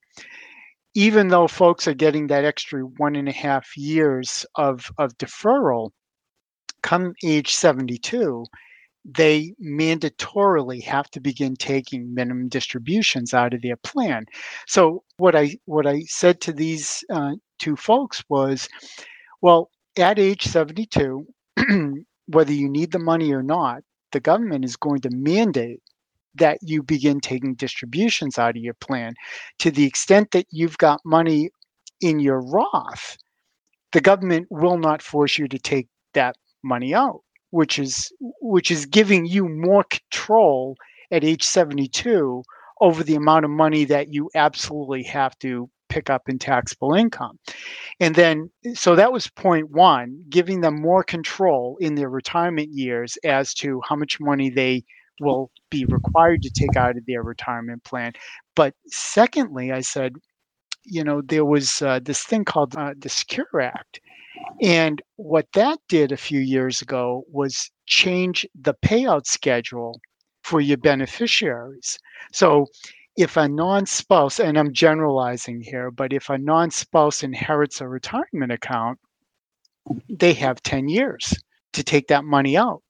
even 0.93 1.29
though 1.29 1.47
folks 1.47 1.87
are 1.87 1.93
getting 1.93 2.27
that 2.27 2.45
extra 2.45 2.81
one 2.81 3.15
and 3.15 3.29
a 3.29 3.33
half 3.33 3.77
years 3.77 4.45
of, 4.55 4.91
of 4.97 5.17
deferral, 5.17 5.91
come 6.83 7.13
age 7.23 7.53
72, 7.53 8.45
they 9.05 9.53
mandatorily 9.63 10.83
have 10.83 11.09
to 11.11 11.19
begin 11.19 11.55
taking 11.55 12.13
minimum 12.13 12.49
distributions 12.49 13.33
out 13.33 13.53
of 13.53 13.61
their 13.61 13.77
plan. 13.77 14.25
So 14.67 15.03
what 15.17 15.35
I 15.35 15.57
what 15.65 15.87
I 15.87 16.01
said 16.01 16.39
to 16.41 16.53
these 16.53 17.03
uh, 17.09 17.31
two 17.57 17.75
folks 17.75 18.23
was, 18.29 18.67
well, 19.41 19.71
at 19.97 20.19
age 20.19 20.43
72, 20.43 21.25
whether 22.33 22.53
you 22.53 22.69
need 22.69 22.91
the 22.91 22.99
money 22.99 23.33
or 23.33 23.43
not, 23.43 23.83
the 24.11 24.19
government 24.19 24.65
is 24.65 24.75
going 24.75 25.01
to 25.01 25.09
mandate 25.11 25.81
that 26.35 26.57
you 26.61 26.81
begin 26.81 27.19
taking 27.19 27.55
distributions 27.55 28.37
out 28.37 28.55
of 28.55 28.63
your 28.63 28.73
plan. 28.75 29.13
To 29.59 29.71
the 29.71 29.85
extent 29.85 30.31
that 30.31 30.45
you've 30.49 30.77
got 30.77 31.01
money 31.05 31.49
in 31.99 32.19
your 32.19 32.41
Roth, 32.41 33.17
the 33.91 34.01
government 34.01 34.47
will 34.49 34.77
not 34.77 35.01
force 35.01 35.37
you 35.37 35.47
to 35.49 35.59
take 35.59 35.87
that 36.13 36.35
money 36.63 36.93
out, 36.93 37.21
which 37.49 37.77
is 37.77 38.11
which 38.19 38.71
is 38.71 38.85
giving 38.85 39.25
you 39.25 39.47
more 39.49 39.83
control 39.83 40.75
at 41.11 41.23
age 41.23 41.43
72 41.43 42.43
over 42.79 43.03
the 43.03 43.15
amount 43.15 43.45
of 43.45 43.51
money 43.51 43.85
that 43.85 44.13
you 44.13 44.29
absolutely 44.33 45.03
have 45.03 45.37
to 45.39 45.69
pick 45.91 46.09
up 46.09 46.23
in 46.29 46.39
taxable 46.39 46.93
income. 46.93 47.37
And 47.99 48.15
then, 48.15 48.49
so 48.73 48.95
that 48.95 49.13
was 49.13 49.27
point 49.27 49.69
one, 49.69 50.23
giving 50.29 50.61
them 50.61 50.81
more 50.81 51.03
control 51.03 51.77
in 51.79 51.95
their 51.95 52.09
retirement 52.09 52.69
years 52.71 53.17
as 53.23 53.53
to 53.55 53.81
how 53.87 53.95
much 53.95 54.19
money 54.19 54.49
they 54.49 54.83
will 55.19 55.51
be 55.69 55.85
required 55.85 56.41
to 56.41 56.49
take 56.49 56.75
out 56.75 56.97
of 56.97 57.05
their 57.05 57.23
retirement 57.23 57.83
plan. 57.83 58.13
But 58.55 58.73
secondly, 58.87 59.71
I 59.71 59.81
said, 59.81 60.13
you 60.83 61.03
know, 61.03 61.21
there 61.21 61.45
was 61.45 61.81
uh, 61.81 61.99
this 62.01 62.23
thing 62.23 62.43
called 62.45 62.75
uh, 62.75 62.93
the 62.97 63.09
Secure 63.09 63.61
Act. 63.61 63.99
And 64.61 65.01
what 65.17 65.47
that 65.53 65.77
did 65.89 66.11
a 66.11 66.17
few 66.17 66.39
years 66.39 66.81
ago 66.81 67.23
was 67.31 67.69
change 67.85 68.47
the 68.59 68.73
payout 68.83 69.25
schedule 69.27 69.99
for 70.43 70.59
your 70.59 70.77
beneficiaries. 70.77 71.99
So 72.33 72.65
if 73.17 73.37
a 73.37 73.47
non 73.47 73.85
spouse, 73.85 74.39
and 74.39 74.57
I'm 74.57 74.73
generalizing 74.73 75.61
here, 75.61 75.91
but 75.91 76.13
if 76.13 76.29
a 76.29 76.37
non 76.37 76.71
spouse 76.71 77.23
inherits 77.23 77.81
a 77.81 77.87
retirement 77.87 78.51
account, 78.51 78.99
they 80.09 80.33
have 80.33 80.61
10 80.63 80.87
years 80.87 81.33
to 81.73 81.83
take 81.83 82.07
that 82.07 82.23
money 82.23 82.57
out. 82.57 82.83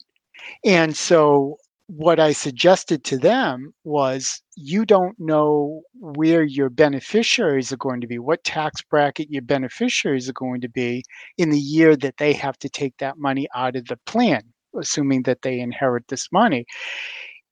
And 0.65 0.95
so 0.95 1.57
what 1.87 2.19
I 2.19 2.31
suggested 2.31 3.03
to 3.05 3.17
them 3.17 3.73
was 3.83 4.41
you 4.55 4.85
don't 4.85 5.19
know 5.19 5.81
where 5.99 6.43
your 6.43 6.69
beneficiaries 6.69 7.71
are 7.73 7.77
going 7.77 7.99
to 8.01 8.07
be, 8.07 8.17
what 8.17 8.43
tax 8.43 8.81
bracket 8.81 9.29
your 9.29 9.41
beneficiaries 9.41 10.29
are 10.29 10.33
going 10.33 10.61
to 10.61 10.69
be 10.69 11.03
in 11.37 11.49
the 11.49 11.59
year 11.59 11.97
that 11.97 12.17
they 12.17 12.33
have 12.33 12.57
to 12.59 12.69
take 12.69 12.97
that 12.97 13.17
money 13.17 13.47
out 13.55 13.75
of 13.75 13.85
the 13.85 13.97
plan, 14.05 14.41
assuming 14.79 15.23
that 15.23 15.41
they 15.41 15.59
inherit 15.59 16.07
this 16.07 16.31
money. 16.31 16.65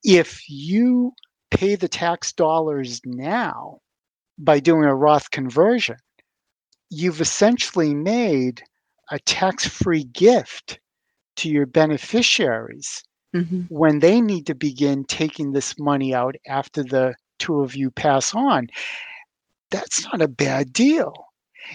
If 0.03 0.41
you 0.47 1.11
pay 1.51 1.75
the 1.75 1.87
tax 1.87 2.31
dollars 2.33 3.01
now 3.05 3.79
by 4.37 4.59
doing 4.59 4.85
a 4.85 4.95
Roth 4.95 5.31
conversion, 5.31 5.97
you've 6.89 7.21
essentially 7.21 7.93
made 7.93 8.63
a 9.11 9.19
tax 9.19 9.67
free 9.67 10.03
gift 10.03 10.79
to 11.35 11.49
your 11.49 11.65
beneficiaries 11.65 13.03
mm-hmm. 13.35 13.61
when 13.69 13.99
they 13.99 14.21
need 14.21 14.45
to 14.47 14.55
begin 14.55 15.03
taking 15.05 15.51
this 15.51 15.77
money 15.79 16.13
out 16.13 16.35
after 16.47 16.83
the 16.83 17.15
two 17.37 17.61
of 17.61 17.75
you 17.75 17.91
pass 17.91 18.33
on. 18.35 18.67
That's 19.71 20.03
not 20.05 20.21
a 20.21 20.27
bad 20.27 20.73
deal. 20.73 21.13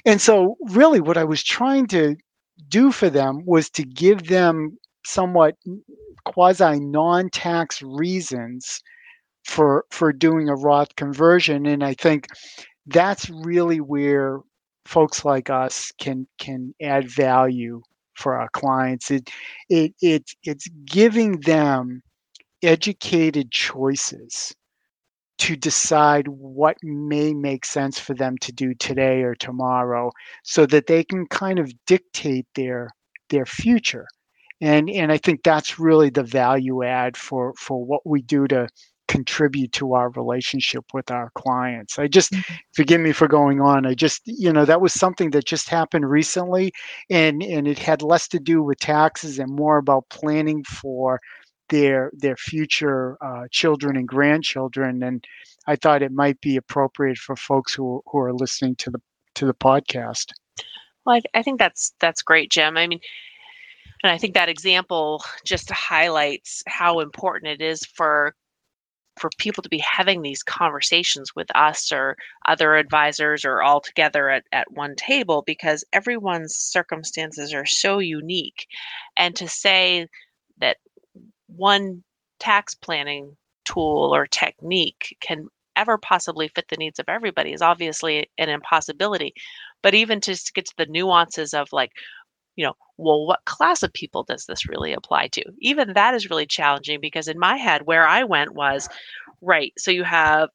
And 0.04 0.20
so, 0.20 0.56
really, 0.68 1.00
what 1.00 1.16
I 1.16 1.24
was 1.24 1.42
trying 1.42 1.86
to 1.88 2.16
do 2.68 2.90
for 2.90 3.10
them 3.10 3.44
was 3.44 3.70
to 3.70 3.84
give 3.84 4.28
them 4.28 4.78
somewhat 5.04 5.56
quasi 6.24 6.80
non 6.80 7.30
tax 7.30 7.82
reasons 7.82 8.82
for 9.44 9.84
for 9.90 10.12
doing 10.12 10.48
a 10.48 10.54
Roth 10.56 10.94
conversion 10.96 11.66
and 11.66 11.84
I 11.84 11.94
think 11.94 12.28
that's 12.86 13.30
really 13.30 13.80
where 13.80 14.40
folks 14.86 15.24
like 15.24 15.50
us 15.50 15.92
can 15.98 16.26
can 16.38 16.74
add 16.82 17.10
value 17.10 17.82
for 18.14 18.38
our 18.38 18.48
clients. 18.50 19.10
It 19.10 19.30
it 19.68 19.94
it 20.00 20.30
it's 20.44 20.68
giving 20.86 21.40
them 21.40 22.02
educated 22.62 23.50
choices 23.50 24.54
to 25.38 25.56
decide 25.56 26.28
what 26.28 26.76
may 26.82 27.34
make 27.34 27.64
sense 27.64 27.98
for 27.98 28.14
them 28.14 28.38
to 28.38 28.52
do 28.52 28.74
today 28.74 29.22
or 29.22 29.34
tomorrow 29.34 30.10
so 30.44 30.64
that 30.66 30.86
they 30.86 31.04
can 31.04 31.26
kind 31.26 31.58
of 31.58 31.72
dictate 31.86 32.46
their 32.54 32.88
their 33.30 33.44
future 33.46 34.06
and 34.60 34.88
and 34.90 35.10
i 35.10 35.18
think 35.18 35.42
that's 35.42 35.78
really 35.78 36.08
the 36.10 36.22
value 36.22 36.84
add 36.84 37.16
for 37.16 37.52
for 37.58 37.84
what 37.84 38.00
we 38.06 38.22
do 38.22 38.46
to 38.46 38.68
contribute 39.08 39.73
to 39.73 39.94
our 39.94 40.11
relationship 40.11 40.84
with 40.92 41.11
our 41.11 41.30
clients. 41.34 41.99
I 41.99 42.08
just 42.08 42.32
mm-hmm. 42.32 42.54
forgive 42.75 43.00
me 43.00 43.12
for 43.12 43.28
going 43.28 43.61
on. 43.61 43.87
I 43.87 43.94
just 43.94 44.23
you 44.25 44.52
know 44.52 44.64
that 44.64 44.80
was 44.80 44.92
something 44.92 45.30
that 45.30 45.46
just 45.46 45.68
happened 45.68 46.08
recently 46.08 46.73
and 47.11 47.42
and 47.42 47.68
it 47.68 47.78
had 47.78 48.02
less 48.02 48.28
to 48.28 48.38
do 48.38 48.62
with 48.62 48.78
taxes 48.78 49.38
and 49.38 49.52
more 49.52 49.78
about 49.78 50.08
planning 50.08 50.64
for 50.64 51.20
their 51.68 52.11
their 52.14 52.37
future 52.37 53.16
uh, 53.25 53.46
children 53.50 53.96
and 53.96 54.08
grandchildren 54.08 55.02
and 55.02 55.25
I 55.66 55.76
thought 55.76 56.02
it 56.02 56.12
might 56.12 56.40
be 56.40 56.56
appropriate 56.56 57.18
for 57.18 57.37
folks 57.37 57.75
who 57.75 58.02
who 58.06 58.18
are 58.18 58.34
listening 58.34 58.76
to 58.76 58.90
the 58.90 59.00
to 59.37 59.46
the 59.46 59.54
podcast. 59.54 60.26
Well, 61.04 61.16
I, 61.16 61.38
I 61.38 61.42
think 61.42 61.58
that's 61.58 61.94
that's 62.00 62.23
great, 62.23 62.50
Jim. 62.50 62.76
I 62.76 62.87
mean, 62.87 63.00
and 64.02 64.12
I 64.12 64.18
think 64.18 64.34
that 64.34 64.49
example 64.49 65.25
just 65.44 65.70
highlights 65.70 66.62
how 66.66 67.00
important 67.00 67.52
it 67.52 67.64
is 67.64 67.84
for 67.84 68.34
for 69.16 69.30
people 69.38 69.62
to 69.62 69.68
be 69.68 69.78
having 69.78 70.23
these 70.23 70.42
conversations 70.42 71.35
with 71.35 71.49
us 71.54 71.92
or 71.92 72.16
other 72.47 72.75
advisors 72.75 73.44
or 73.44 73.62
all 73.62 73.80
together 73.80 74.28
at, 74.28 74.44
at 74.52 74.71
one 74.73 74.97
table 74.97 75.42
because 75.47 75.85
everyone's 75.92 76.56
circumstances 76.56 77.54
are 77.54 77.66
so 77.66 77.99
unique. 77.99 78.66
And 79.16 79.37
to 79.37 79.49
say 79.49 80.09
that 80.59 80.78
one 81.47 82.02
tax 82.40 82.75
planning 82.75 83.37
tool 83.64 84.14
or 84.14 84.26
technique 84.26 85.16
can 85.21 85.49
ever 85.76 85.99
possibly 85.99 86.49
fit 86.49 86.66
the 86.68 86.76
needs 86.76 86.99
of 86.99 87.09
everybody 87.09 87.52
is 87.52 87.62
obviously 87.62 88.28
an 88.38 88.49
impossibility. 88.49 89.35
But 89.83 89.94
even 89.94 90.21
to 90.23 90.38
get 90.54 90.66
to 90.66 90.75
the 90.76 90.87
nuances 90.87 91.54
of 91.54 91.68
like, 91.73 91.92
you 92.56 92.64
know, 92.64 92.75
well, 92.96 93.26
what 93.26 93.44
class 93.44 93.82
of 93.82 93.92
people 93.92 94.23
does 94.23 94.46
this 94.46 94.68
really 94.68 94.92
apply 94.92 95.28
to? 95.28 95.44
Even 95.61 95.92
that 95.94 96.14
is 96.14 96.30
really 96.30 96.46
challenging 96.46 97.00
because 97.00 97.28
in 97.28 97.38
my 97.38 97.56
head, 97.56 97.82
where 97.87 98.06
I 98.06 98.25
went 98.25 98.54
was 98.54 98.88
right. 99.40 99.73
So 99.76 99.90
you 99.90 100.04
have 100.04 100.50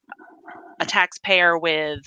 a 0.80 0.86
taxpayer 0.86 1.58
with 1.58 2.00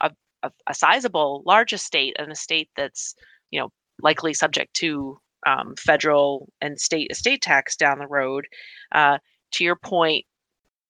a, 0.00 0.10
a, 0.42 0.50
a 0.68 0.74
sizable, 0.74 1.42
large 1.44 1.72
estate, 1.72 2.14
an 2.18 2.30
estate 2.30 2.70
that's, 2.76 3.14
you 3.50 3.60
know, 3.60 3.70
likely 4.02 4.34
subject 4.34 4.74
to 4.74 5.18
um, 5.46 5.74
federal 5.76 6.48
and 6.60 6.80
state 6.80 7.10
estate 7.10 7.42
tax 7.42 7.76
down 7.76 7.98
the 7.98 8.06
road. 8.06 8.46
Uh, 8.92 9.18
to 9.52 9.64
your 9.64 9.76
point, 9.76 10.24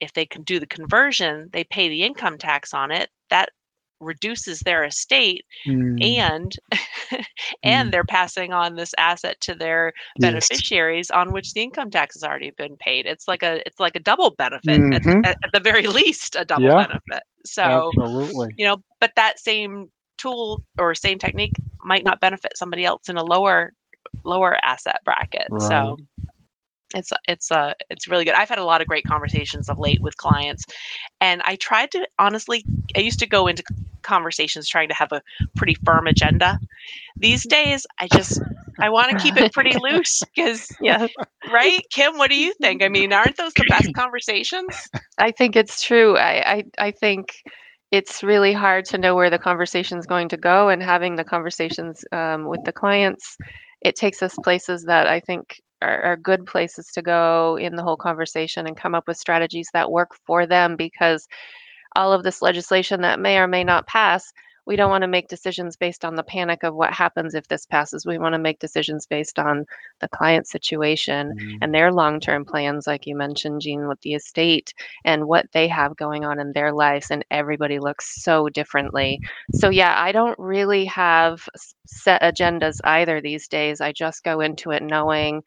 if 0.01 0.13
they 0.13 0.27
can 0.27 0.43
do 0.43 0.61
the 0.61 0.67
conversion, 0.67 1.49
they 1.53 1.65
pay 1.65 1.89
the 1.89 2.03
income 2.03 2.37
tax 2.37 2.75
on 2.75 2.91
it. 2.91 3.09
That 3.31 3.51
reduces 4.01 4.61
their 4.61 4.85
estate 4.85 5.45
mm. 5.67 6.03
and 6.03 6.57
and 7.63 7.89
mm. 7.89 7.93
they're 7.93 8.05
passing 8.05 8.53
on 8.53 8.77
this 8.77 8.93
asset 8.99 9.41
to 9.41 9.55
their 9.55 9.93
yes. 10.19 10.31
beneficiaries 10.31 11.11
on 11.11 11.33
which 11.33 11.53
the 11.53 11.63
income 11.63 11.91
tax 11.91 12.15
has 12.15 12.23
already 12.23 12.53
been 12.57 12.77
paid 12.77 13.07
it's 13.07 13.27
like 13.27 13.43
a 13.43 13.67
it's 13.67 13.81
like 13.81 13.97
a 13.97 14.01
double 14.01 14.35
benefit 14.37 14.81
mm-hmm. 14.81 15.25
at, 15.25 15.37
at, 15.43 15.53
the 15.53 15.61
very 15.61 15.87
least 15.87 16.37
a 16.37 16.45
double 16.45 16.65
yeah. 16.65 16.87
benefit 16.87 17.23
so 17.45 17.91
Absolutely. 17.99 18.49
you 18.57 18.67
know 18.67 18.77
but 19.01 19.13
that 19.17 19.39
same 19.39 19.89
tool 20.19 20.63
or 20.79 20.95
same 20.95 21.19
technique 21.19 21.55
might 21.85 22.05
not 22.05 22.21
benefit 22.21 22.53
somebody 22.57 22.85
else 22.85 23.09
in 23.09 23.17
a 23.17 23.25
lower 23.25 23.73
lower 24.25 24.57
asset 24.65 25.01
bracket 25.05 25.47
right. 25.51 25.63
so 25.63 25.97
it's 26.95 27.13
it's 27.27 27.51
uh 27.51 27.73
it's 27.91 28.09
really 28.09 28.25
good. 28.25 28.35
I've 28.35 28.49
had 28.49 28.59
a 28.59 28.65
lot 28.65 28.81
of 28.81 28.87
great 28.87 29.05
conversations 29.05 29.69
of 29.69 29.79
late 29.79 30.01
with 30.01 30.17
clients 30.17 30.65
and 31.21 31.43
i 31.45 31.57
tried 31.57 31.91
to 31.93 32.07
honestly 32.19 32.65
i 32.97 33.01
used 33.01 33.19
to 33.19 33.27
go 33.27 33.47
into 33.47 33.63
conversations 34.03 34.69
trying 34.69 34.89
to 34.89 34.95
have 34.95 35.11
a 35.11 35.21
pretty 35.57 35.75
firm 35.85 36.07
agenda. 36.07 36.59
These 37.17 37.47
days 37.47 37.87
i 37.99 38.09
just 38.09 38.41
i 38.79 38.89
want 38.89 39.11
to 39.11 39.19
keep 39.19 39.37
it 39.37 39.53
pretty 39.53 39.77
loose 39.79 40.23
because 40.35 40.69
yeah. 40.81 41.07
right? 41.53 41.81
Kim 41.91 42.17
what 42.19 42.31
do 42.31 42.37
you 42.37 42.55
think? 42.61 42.83
I 42.83 42.89
mean 42.89 43.13
aren't 43.13 43.37
those 43.37 43.55
the 43.55 43.65
best 43.69 43.93
conversations? 43.95 44.89
I 45.19 45.33
think 45.33 45.57
it's 45.57 45.83
true. 45.83 46.17
I 46.17 46.53
i, 46.53 46.65
I 46.79 46.91
think 46.93 47.43
it's 47.93 48.23
really 48.23 48.53
hard 48.53 48.85
to 48.85 48.99
know 48.99 49.15
where 49.15 49.31
the 49.31 49.39
conversation 49.39 49.99
is 49.99 50.07
going 50.07 50.29
to 50.29 50.37
go 50.37 50.69
and 50.69 50.83
having 50.83 51.17
the 51.17 51.25
conversations 51.25 52.05
um, 52.13 52.47
with 52.47 52.63
the 52.65 52.73
clients 52.73 53.37
it 53.83 53.95
takes 53.95 54.23
us 54.23 54.35
places 54.43 54.85
that 54.85 55.07
i 55.07 55.21
think 55.21 55.61
are, 55.83 56.03
are 56.03 56.17
good 56.17 56.47
places 56.47 56.91
to 56.95 57.03
go 57.03 57.59
in 57.61 57.77
the 57.77 57.83
whole 57.83 57.97
conversation 57.97 58.67
and 58.67 58.77
come 58.77 58.95
up 58.95 59.07
with 59.07 59.17
strategies 59.17 59.69
that 59.73 59.91
work 59.91 60.11
for 60.27 60.47
them 60.47 60.77
because 60.77 61.27
all 61.95 62.13
of 62.13 62.23
this 62.23 62.43
legislation 62.43 63.03
that 63.03 63.21
may 63.21 63.39
or 63.39 63.47
may 63.47 63.65
not 63.65 63.87
pass 63.87 64.33
we 64.67 64.75
don't 64.75 64.91
want 64.91 65.03
to 65.03 65.09
make 65.09 65.29
decisions 65.29 65.77
based 65.77 66.05
on 66.05 66.17
the 66.17 66.25
panic 66.25 66.65
of 66.65 66.75
what 66.75 66.93
happens 66.93 67.35
if 67.35 67.47
this 67.47 67.67
passes. 67.67 68.05
We 68.05 68.19
want 68.19 68.35
to 68.35 68.39
make 68.39 68.59
decisions 68.59 69.07
based 69.07 69.39
on 69.39 69.65
the 70.01 70.09
client 70.09 70.49
situation 70.49 71.33
mm-hmm. 71.39 71.59
and 71.63 71.73
their 71.73 71.93
long 71.93 72.19
term 72.19 72.45
plans, 72.45 72.87
like 72.87 73.07
you 73.07 73.17
mentioned, 73.17 73.61
Jean, 73.61 73.87
with 73.87 74.01
the 74.01 74.15
estate 74.15 74.75
and 75.05 75.27
what 75.27 75.47
they 75.53 75.69
have 75.69 75.97
going 75.97 76.25
on 76.25 76.41
in 76.41 76.53
their 76.53 76.73
lives. 76.73 77.11
And 77.11 77.25
everybody 77.31 77.79
looks 77.79 78.23
so 78.23 78.49
differently. 78.49 79.21
So, 79.55 79.71
yeah, 79.71 79.95
I 79.97 80.11
don't 80.11 80.39
really 80.39 80.85
have 80.87 81.49
set 81.87 82.21
agendas 82.23 82.81
either 82.83 83.21
these 83.21 83.47
days. 83.47 83.81
I 83.81 83.93
just 83.93 84.25
go 84.25 84.41
into 84.41 84.73
it 84.73 84.83
knowing 84.83 85.43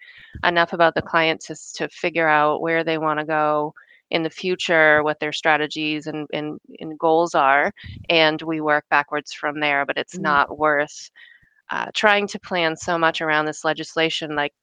enough 0.45 0.71
about 0.71 0.95
the 0.95 1.01
client 1.01 1.41
to, 1.41 1.55
to 1.75 1.89
figure 1.89 2.27
out 2.27 2.61
where 2.61 2.85
they 2.85 2.97
want 2.97 3.19
to 3.19 3.25
go 3.25 3.73
in 4.11 4.23
the 4.23 4.29
future 4.29 5.03
what 5.03 5.19
their 5.19 5.33
strategies 5.33 6.07
and, 6.07 6.27
and, 6.33 6.59
and 6.79 6.97
goals 6.97 7.35
are 7.35 7.71
and 8.09 8.41
we 8.41 8.61
work 8.61 8.85
backwards 8.89 9.33
from 9.33 9.59
there 9.59 9.85
but 9.85 9.97
it's 9.97 10.15
mm-hmm. 10.15 10.23
not 10.23 10.57
worth 10.57 11.11
uh, 11.71 11.85
trying 11.93 12.27
to 12.27 12.39
plan 12.39 12.75
so 12.75 12.97
much 12.97 13.21
around 13.21 13.45
this 13.45 13.63
legislation 13.63 14.35
like 14.35 14.53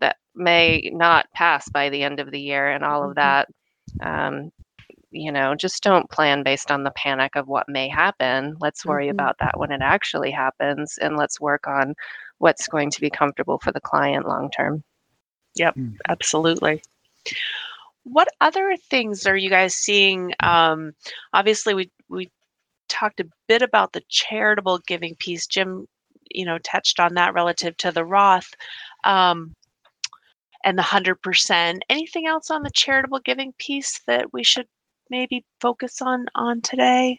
that 0.00 0.16
may 0.34 0.90
not 0.92 1.30
pass 1.32 1.68
by 1.70 1.88
the 1.88 2.02
end 2.02 2.20
of 2.20 2.30
the 2.30 2.40
year 2.40 2.70
and 2.70 2.84
all 2.84 3.02
of 3.02 3.16
mm-hmm. 3.16 3.20
that 3.20 3.48
um, 4.02 4.52
you 5.10 5.32
know 5.32 5.54
just 5.54 5.82
don't 5.82 6.10
plan 6.10 6.42
based 6.42 6.70
on 6.70 6.82
the 6.82 6.92
panic 6.92 7.34
of 7.36 7.48
what 7.48 7.68
may 7.68 7.88
happen 7.88 8.56
let's 8.60 8.84
worry 8.84 9.06
mm-hmm. 9.06 9.12
about 9.12 9.36
that 9.38 9.58
when 9.58 9.72
it 9.72 9.80
actually 9.82 10.30
happens 10.30 10.98
and 11.00 11.16
let's 11.16 11.40
work 11.40 11.66
on 11.66 11.94
what's 12.38 12.68
going 12.68 12.90
to 12.90 13.00
be 13.00 13.10
comfortable 13.10 13.58
for 13.58 13.72
the 13.72 13.80
client 13.80 14.26
long 14.26 14.50
term 14.50 14.82
yep 15.56 15.74
mm. 15.74 15.96
absolutely 16.08 16.82
what 18.04 18.28
other 18.40 18.76
things 18.90 19.26
are 19.26 19.36
you 19.36 19.50
guys 19.50 19.74
seeing? 19.74 20.32
Um, 20.40 20.92
obviously, 21.32 21.74
we 21.74 21.90
we 22.08 22.30
talked 22.88 23.20
a 23.20 23.28
bit 23.48 23.62
about 23.62 23.92
the 23.92 24.02
charitable 24.08 24.80
giving 24.86 25.14
piece. 25.16 25.46
Jim, 25.46 25.86
you 26.30 26.44
know, 26.44 26.58
touched 26.58 27.00
on 27.00 27.14
that 27.14 27.34
relative 27.34 27.76
to 27.78 27.92
the 27.92 28.04
Roth 28.04 28.48
um, 29.04 29.54
and 30.64 30.78
the 30.78 30.82
hundred 30.82 31.22
percent. 31.22 31.82
Anything 31.88 32.26
else 32.26 32.50
on 32.50 32.62
the 32.62 32.70
charitable 32.74 33.20
giving 33.24 33.52
piece 33.58 34.00
that 34.06 34.32
we 34.32 34.44
should 34.44 34.66
maybe 35.10 35.44
focus 35.60 36.00
on 36.02 36.26
on 36.34 36.60
today? 36.62 37.18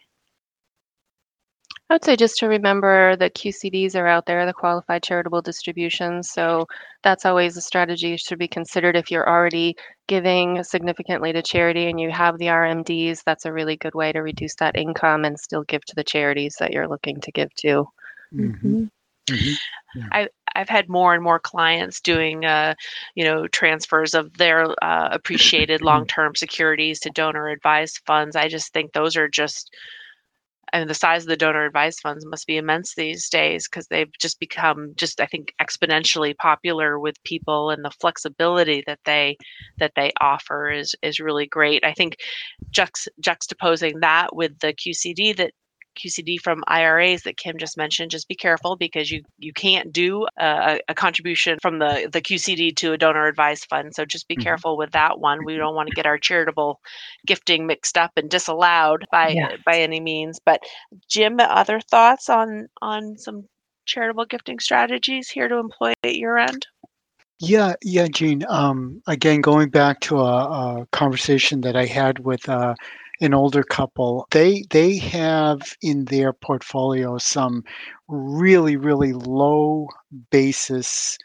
I 1.90 1.94
would 1.94 2.04
say 2.04 2.16
just 2.16 2.38
to 2.38 2.48
remember 2.48 3.16
that 3.16 3.34
QCDs 3.34 3.94
are 3.96 4.06
out 4.06 4.24
there, 4.24 4.46
the 4.46 4.54
qualified 4.54 5.02
charitable 5.02 5.42
distributions. 5.42 6.30
So 6.30 6.66
that's 7.02 7.26
always 7.26 7.56
a 7.56 7.60
strategy 7.60 8.16
should 8.16 8.38
be 8.38 8.48
considered 8.48 8.96
if 8.96 9.10
you're 9.10 9.28
already 9.28 9.76
giving 10.08 10.62
significantly 10.64 11.34
to 11.34 11.42
charity 11.42 11.90
and 11.90 12.00
you 12.00 12.10
have 12.10 12.38
the 12.38 12.46
RMDs. 12.46 13.24
That's 13.24 13.44
a 13.44 13.52
really 13.52 13.76
good 13.76 13.94
way 13.94 14.10
to 14.12 14.20
reduce 14.20 14.54
that 14.56 14.76
income 14.76 15.26
and 15.26 15.38
still 15.38 15.64
give 15.64 15.84
to 15.84 15.94
the 15.94 16.04
charities 16.04 16.56
that 16.60 16.72
you're 16.72 16.88
looking 16.88 17.20
to 17.20 17.32
give 17.32 17.52
to. 17.56 17.86
Mm-hmm. 18.34 18.84
Mm-hmm. 19.28 19.98
Yeah. 19.98 20.06
I, 20.12 20.28
I've 20.54 20.68
had 20.68 20.88
more 20.88 21.14
and 21.14 21.22
more 21.22 21.38
clients 21.38 22.00
doing, 22.00 22.44
uh, 22.44 22.74
you 23.14 23.24
know, 23.24 23.46
transfers 23.48 24.14
of 24.14 24.36
their 24.36 24.66
uh, 24.82 25.08
appreciated 25.12 25.82
long-term 25.82 26.36
securities 26.36 27.00
to 27.00 27.10
donor-advised 27.10 28.00
funds. 28.06 28.36
I 28.36 28.48
just 28.48 28.72
think 28.72 28.92
those 28.92 29.16
are 29.16 29.28
just 29.28 29.74
and 30.72 30.88
the 30.88 30.94
size 30.94 31.22
of 31.22 31.28
the 31.28 31.36
donor 31.36 31.64
advised 31.64 32.00
funds 32.00 32.24
must 32.26 32.46
be 32.46 32.56
immense 32.56 32.94
these 32.94 33.28
days 33.28 33.68
because 33.68 33.86
they've 33.88 34.12
just 34.18 34.40
become 34.40 34.92
just 34.96 35.20
i 35.20 35.26
think 35.26 35.54
exponentially 35.60 36.36
popular 36.36 36.98
with 36.98 37.22
people 37.24 37.70
and 37.70 37.84
the 37.84 37.90
flexibility 38.00 38.82
that 38.86 39.00
they 39.04 39.36
that 39.78 39.92
they 39.96 40.12
offer 40.20 40.70
is 40.70 40.94
is 41.02 41.20
really 41.20 41.46
great. 41.46 41.84
I 41.84 41.92
think 41.92 42.16
juxt- 42.70 43.08
juxtaposing 43.20 44.00
that 44.00 44.34
with 44.34 44.58
the 44.60 44.72
qcd 44.72 45.36
that 45.36 45.52
QCD 45.96 46.40
from 46.40 46.64
IRAs 46.66 47.22
that 47.22 47.36
Kim 47.36 47.58
just 47.58 47.76
mentioned, 47.76 48.10
just 48.10 48.28
be 48.28 48.34
careful 48.34 48.76
because 48.76 49.10
you 49.10 49.22
you 49.38 49.52
can't 49.52 49.92
do 49.92 50.26
a, 50.38 50.80
a 50.88 50.94
contribution 50.94 51.58
from 51.60 51.78
the 51.78 52.08
the 52.12 52.20
QCD 52.20 52.76
to 52.76 52.92
a 52.92 52.98
donor 52.98 53.26
advised 53.26 53.66
fund. 53.68 53.94
So 53.94 54.04
just 54.04 54.28
be 54.28 54.34
mm-hmm. 54.34 54.42
careful 54.42 54.76
with 54.76 54.92
that 54.92 55.20
one. 55.20 55.44
We 55.44 55.56
don't 55.56 55.74
want 55.74 55.88
to 55.88 55.94
get 55.94 56.06
our 56.06 56.18
charitable 56.18 56.80
gifting 57.26 57.66
mixed 57.66 57.96
up 57.98 58.12
and 58.16 58.30
disallowed 58.30 59.04
by 59.10 59.28
yeah. 59.28 59.56
by 59.64 59.78
any 59.78 60.00
means. 60.00 60.38
But 60.44 60.60
Jim, 61.08 61.38
other 61.40 61.80
thoughts 61.80 62.28
on 62.28 62.68
on 62.80 63.16
some 63.18 63.48
charitable 63.86 64.26
gifting 64.26 64.58
strategies 64.60 65.28
here 65.28 65.48
to 65.48 65.56
employ 65.56 65.92
at 66.04 66.16
your 66.16 66.38
end? 66.38 66.66
Yeah, 67.38 67.74
yeah, 67.82 68.06
Jean. 68.06 68.44
Um, 68.48 69.02
again, 69.08 69.40
going 69.40 69.70
back 69.70 70.00
to 70.02 70.18
a, 70.20 70.82
a, 70.82 70.86
conversation 70.92 71.62
that 71.62 71.74
I 71.74 71.86
had 71.86 72.20
with 72.20 72.48
uh, 72.48 72.74
an 73.22 73.34
older 73.34 73.62
couple, 73.62 74.26
they 74.30 74.64
they 74.70 74.98
have 74.98 75.60
in 75.82 76.04
their 76.06 76.32
portfolio 76.32 77.18
some 77.18 77.62
really 78.08 78.76
really 78.76 79.12
low 79.12 79.88
basis 80.30 81.16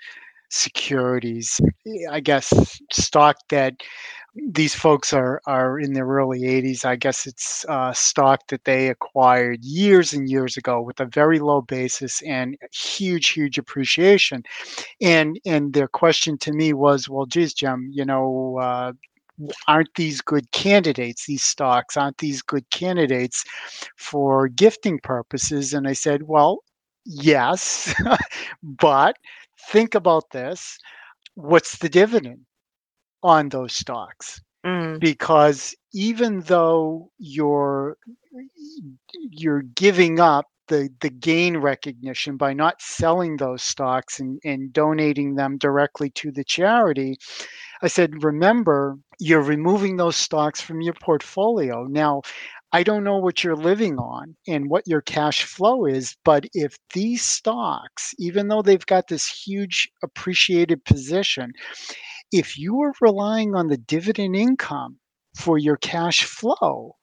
securities. 0.49 1.59
I 2.09 2.19
guess 2.21 2.53
stock 2.91 3.37
that 3.49 3.75
these 4.51 4.75
folks 4.75 5.13
are 5.13 5.41
are 5.47 5.79
in 5.79 5.93
their 5.93 6.05
early 6.05 6.41
80s. 6.41 6.85
I 6.85 6.95
guess 6.95 7.25
it's 7.25 7.65
uh, 7.67 7.93
stock 7.93 8.41
that 8.49 8.65
they 8.65 8.89
acquired 8.89 9.63
years 9.63 10.13
and 10.13 10.29
years 10.29 10.57
ago 10.57 10.81
with 10.81 10.99
a 10.99 11.05
very 11.05 11.39
low 11.39 11.61
basis 11.61 12.21
and 12.23 12.57
huge, 12.71 13.29
huge 13.29 13.57
appreciation. 13.57 14.43
And 15.01 15.39
and 15.45 15.73
their 15.73 15.87
question 15.87 16.37
to 16.39 16.53
me 16.53 16.73
was, 16.73 17.09
well, 17.09 17.25
geez, 17.25 17.53
Jim, 17.53 17.89
you 17.91 18.05
know, 18.05 18.59
uh, 18.61 18.93
aren't 19.67 19.93
these 19.95 20.21
good 20.21 20.51
candidates 20.51 21.25
these 21.27 21.43
stocks 21.43 21.95
aren't 21.95 22.17
these 22.17 22.41
good 22.41 22.67
candidates 22.71 23.43
for 23.95 24.47
gifting 24.47 24.99
purposes 24.99 25.73
and 25.73 25.87
i 25.87 25.93
said 25.93 26.23
well 26.23 26.63
yes, 27.07 27.93
but 28.63 29.15
think 29.71 29.95
about 29.95 30.29
this. 30.31 30.77
What's 31.35 31.77
the 31.77 31.89
dividend 31.89 32.41
on 33.23 33.49
those 33.49 33.73
stocks? 33.73 34.41
Mm. 34.65 34.99
Because 34.99 35.73
even 35.93 36.41
though 36.41 37.09
you're 37.17 37.97
you're 39.31 39.61
giving 39.61 40.19
up 40.19 40.45
the, 40.67 40.89
the 41.01 41.09
gain 41.09 41.57
recognition 41.57 42.37
by 42.37 42.53
not 42.53 42.81
selling 42.81 43.37
those 43.37 43.63
stocks 43.63 44.19
and, 44.19 44.39
and 44.43 44.73
donating 44.73 45.35
them 45.35 45.57
directly 45.57 46.09
to 46.11 46.31
the 46.31 46.43
charity, 46.43 47.17
I 47.81 47.87
said, 47.87 48.23
remember, 48.23 48.97
you're 49.19 49.41
removing 49.41 49.97
those 49.97 50.15
stocks 50.15 50.61
from 50.61 50.81
your 50.81 50.93
portfolio. 50.93 51.83
Now, 51.85 52.21
I 52.73 52.83
don't 52.83 53.03
know 53.03 53.17
what 53.17 53.43
you're 53.43 53.55
living 53.55 53.97
on 53.97 54.35
and 54.47 54.69
what 54.69 54.87
your 54.87 55.01
cash 55.01 55.43
flow 55.43 55.85
is, 55.85 56.15
but 56.25 56.45
if 56.53 56.75
these 56.93 57.23
stocks, 57.23 58.13
even 58.19 58.47
though 58.47 58.61
they've 58.61 58.85
got 58.85 59.07
this 59.07 59.27
huge 59.27 59.89
appreciated 60.03 60.83
position, 60.83 61.53
if 62.31 62.57
you 62.57 62.81
are 62.81 62.93
relying 62.99 63.55
on 63.55 63.67
the 63.67 63.77
dividend 63.77 64.35
income 64.35 64.99
for 65.35 65.57
your 65.57 65.77
cash 65.77 66.23
flow 66.23 66.96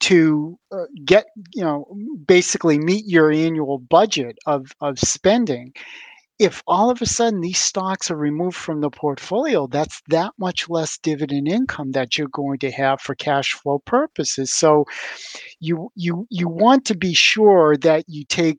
to 0.00 0.58
uh, 0.72 0.84
get, 1.04 1.26
you 1.54 1.62
know, 1.62 1.86
basically 2.26 2.78
meet 2.78 3.06
your 3.06 3.30
annual 3.32 3.78
budget 3.78 4.38
of, 4.46 4.72
of 4.80 4.98
spending, 4.98 5.72
if 6.38 6.62
all 6.66 6.90
of 6.90 7.00
a 7.00 7.06
sudden 7.06 7.40
these 7.40 7.58
stocks 7.58 8.10
are 8.10 8.16
removed 8.16 8.56
from 8.56 8.80
the 8.82 8.90
portfolio, 8.90 9.66
that's 9.66 10.02
that 10.08 10.32
much 10.38 10.68
less 10.68 10.98
dividend 10.98 11.48
income 11.48 11.92
that 11.92 12.18
you're 12.18 12.28
going 12.28 12.58
to 12.58 12.70
have 12.70 13.00
for 13.00 13.14
cash 13.14 13.54
flow 13.54 13.78
purposes. 13.78 14.52
So 14.52 14.84
you 15.60 15.90
you 15.94 16.26
you 16.30 16.48
want 16.48 16.84
to 16.86 16.96
be 16.96 17.14
sure 17.14 17.76
that 17.78 18.04
you 18.06 18.24
take 18.24 18.58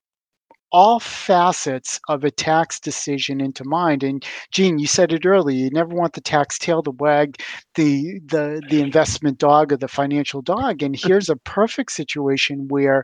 all 0.71 0.99
facets 0.99 1.99
of 2.09 2.23
a 2.23 2.31
tax 2.31 2.79
decision 2.79 3.39
into 3.41 3.63
mind. 3.65 4.03
And 4.03 4.23
Jean, 4.51 4.79
you 4.79 4.87
said 4.87 5.13
it 5.13 5.25
earlier, 5.25 5.57
you 5.65 5.69
never 5.71 5.95
want 5.95 6.13
the 6.13 6.21
tax 6.21 6.57
tail 6.59 6.83
to 6.83 6.91
wag 6.91 7.37
the 7.75 8.19
the 8.25 8.61
the 8.69 8.81
investment 8.81 9.37
dog 9.37 9.71
or 9.71 9.77
the 9.77 9.87
financial 9.87 10.41
dog. 10.41 10.83
And 10.83 10.95
here's 11.01 11.29
a 11.29 11.35
perfect 11.37 11.91
situation 11.91 12.67
where 12.69 13.03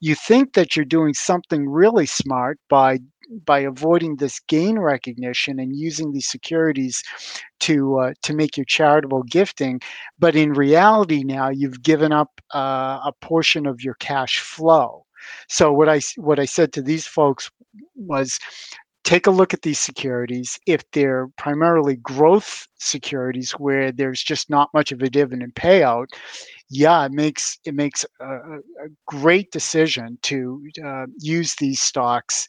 you 0.00 0.14
think 0.14 0.54
that 0.54 0.76
you're 0.76 0.84
doing 0.84 1.14
something 1.14 1.68
really 1.68 2.06
smart 2.06 2.58
by 2.68 2.98
by 3.46 3.60
avoiding 3.60 4.16
this 4.16 4.38
gain 4.48 4.78
recognition 4.78 5.58
and 5.58 5.74
using 5.74 6.12
these 6.12 6.28
securities 6.28 7.02
to 7.60 7.98
uh, 7.98 8.12
to 8.22 8.34
make 8.34 8.56
your 8.56 8.66
charitable 8.66 9.22
gifting, 9.24 9.80
but 10.18 10.36
in 10.36 10.52
reality 10.52 11.22
now 11.24 11.48
you've 11.48 11.82
given 11.82 12.12
up 12.12 12.40
uh, 12.54 13.00
a 13.04 13.12
portion 13.20 13.66
of 13.66 13.82
your 13.82 13.94
cash 13.94 14.40
flow. 14.40 15.03
So 15.48 15.72
what 15.72 15.88
I 15.88 16.00
what 16.16 16.38
I 16.38 16.44
said 16.44 16.72
to 16.74 16.82
these 16.82 17.06
folks 17.06 17.50
was 17.96 18.38
take 19.04 19.26
a 19.26 19.30
look 19.30 19.54
at 19.54 19.62
these 19.62 19.78
securities. 19.78 20.58
If 20.66 20.82
they're 20.92 21.28
primarily 21.36 21.96
growth 21.96 22.66
securities 22.78 23.52
where 23.52 23.92
there's 23.92 24.22
just 24.22 24.50
not 24.50 24.70
much 24.74 24.92
of 24.92 25.02
a 25.02 25.10
dividend 25.10 25.54
payout, 25.54 26.06
yeah, 26.70 27.04
it 27.04 27.12
makes 27.12 27.58
it 27.64 27.74
makes 27.74 28.04
a, 28.20 28.26
a 28.26 28.88
great 29.06 29.50
decision 29.52 30.18
to 30.22 30.62
uh, 30.84 31.06
use 31.18 31.54
these 31.56 31.80
stocks 31.80 32.46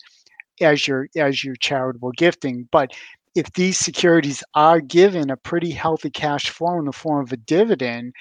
as 0.62 0.88
your 0.88 1.08
as 1.18 1.44
your 1.44 1.56
charitable 1.56 2.12
gifting. 2.18 2.68
But 2.72 2.92
if 3.36 3.52
these 3.54 3.78
securities 3.78 4.44
are 4.54 4.80
given 4.80 5.30
a 5.30 5.38
pretty 5.38 5.72
healthy 5.72 6.10
cash 6.10 6.50
flow 6.50 6.80
in 6.80 6.86
the 6.86 6.94
form 6.94 7.24
of 7.24 7.34
a 7.34 7.38
dividend, 7.38 8.14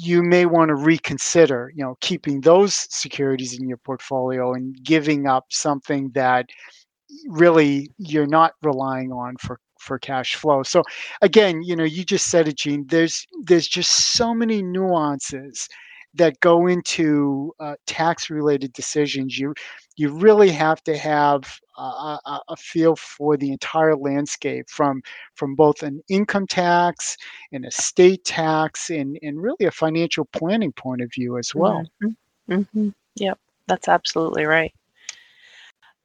you 0.00 0.22
may 0.22 0.46
want 0.46 0.68
to 0.68 0.74
reconsider, 0.74 1.72
you 1.74 1.84
know, 1.84 1.96
keeping 2.00 2.40
those 2.40 2.86
securities 2.90 3.58
in 3.58 3.68
your 3.68 3.78
portfolio 3.78 4.54
and 4.54 4.76
giving 4.84 5.26
up 5.26 5.46
something 5.50 6.10
that 6.14 6.46
really 7.28 7.90
you're 7.98 8.26
not 8.26 8.52
relying 8.62 9.12
on 9.12 9.36
for 9.38 9.60
for 9.80 9.98
cash 9.98 10.34
flow. 10.36 10.62
So 10.62 10.82
again, 11.22 11.62
you 11.62 11.76
know, 11.76 11.84
you 11.84 12.04
just 12.04 12.28
said 12.30 12.48
it, 12.48 12.56
Jean. 12.58 12.86
There's 12.88 13.26
there's 13.44 13.68
just 13.68 14.12
so 14.14 14.34
many 14.34 14.62
nuances 14.62 15.68
that 16.14 16.38
go 16.40 16.66
into 16.66 17.52
uh, 17.60 17.76
tax 17.86 18.30
related 18.30 18.72
decisions. 18.72 19.38
You 19.38 19.54
you 19.96 20.10
really 20.10 20.50
have 20.50 20.82
to 20.84 20.96
have 20.96 21.42
a, 21.78 21.82
a, 21.82 22.40
a, 22.48 22.56
feel 22.56 22.96
for 22.96 23.36
the 23.36 23.52
entire 23.52 23.96
landscape 23.96 24.68
from 24.68 25.02
from 25.34 25.54
both 25.54 25.82
an 25.82 26.02
income 26.08 26.46
tax, 26.46 27.16
an 27.52 27.64
estate 27.64 28.24
tax, 28.24 28.90
and 28.90 29.18
and 29.22 29.42
really 29.42 29.66
a 29.66 29.70
financial 29.70 30.24
planning 30.26 30.72
point 30.72 31.02
of 31.02 31.12
view 31.12 31.38
as 31.38 31.54
well. 31.54 31.82
Mm-hmm. 32.02 32.52
Mm-hmm. 32.52 32.88
Yep, 33.16 33.38
that's 33.66 33.88
absolutely 33.88 34.44
right. 34.44 34.74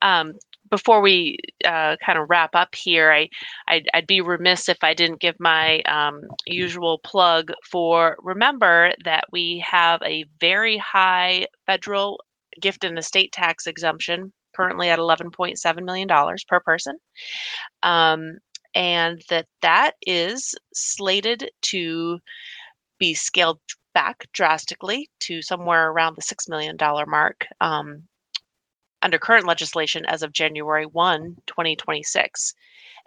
Um, 0.01 0.33
before 0.69 1.01
we 1.01 1.38
uh, 1.65 1.95
kind 2.05 2.19
of 2.19 2.29
wrap 2.29 2.55
up 2.55 2.75
here, 2.75 3.12
I 3.12 3.29
I'd, 3.67 3.88
I'd, 3.93 4.08
be 4.08 4.21
remiss 4.21 4.69
if 4.69 4.84
I 4.84 4.93
didn't 4.93 5.19
give 5.19 5.39
my 5.39 5.82
um, 5.82 6.21
usual 6.45 6.99
plug 6.99 7.51
for. 7.63 8.17
Remember 8.19 8.93
that 9.05 9.25
we 9.32 9.63
have 9.69 10.01
a 10.03 10.25
very 10.39 10.77
high 10.77 11.47
federal 11.65 12.21
gift 12.62 12.84
and 12.84 12.97
estate 12.97 13.32
tax 13.32 13.67
exemption, 13.67 14.34
currently 14.55 14.89
at 14.89 14.99
$11.7 14.99 15.84
million 15.84 16.08
per 16.47 16.60
person. 16.60 16.97
Um, 17.84 18.38
and 18.75 19.21
that 19.29 19.47
that 19.62 19.93
is 20.05 20.53
slated 20.73 21.49
to 21.63 22.19
be 22.99 23.13
scaled 23.13 23.60
back 23.93 24.27
drastically 24.34 25.10
to 25.19 25.41
somewhere 25.41 25.89
around 25.89 26.15
the 26.15 26.21
$6 26.21 26.49
million 26.49 26.77
mark 27.08 27.45
um, 27.62 28.03
under 29.01 29.17
current 29.17 29.45
legislation 29.45 30.05
as 30.05 30.23
of 30.23 30.33
January 30.33 30.85
1, 30.85 31.38
2026. 31.47 32.53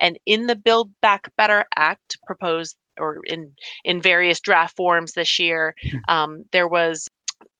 And 0.01 0.19
in 0.27 0.47
the 0.47 0.57
Build 0.57 0.91
Back 1.01 1.31
Better 1.37 1.65
Act 1.77 2.19
proposed 2.27 2.77
or 2.99 3.21
in 3.25 3.53
in 3.85 4.03
various 4.03 4.41
draft 4.41 4.77
forms 4.77 5.13
this 5.13 5.39
year, 5.39 5.75
hmm. 5.83 5.99
um, 6.09 6.45
there 6.53 6.69
was 6.69 7.09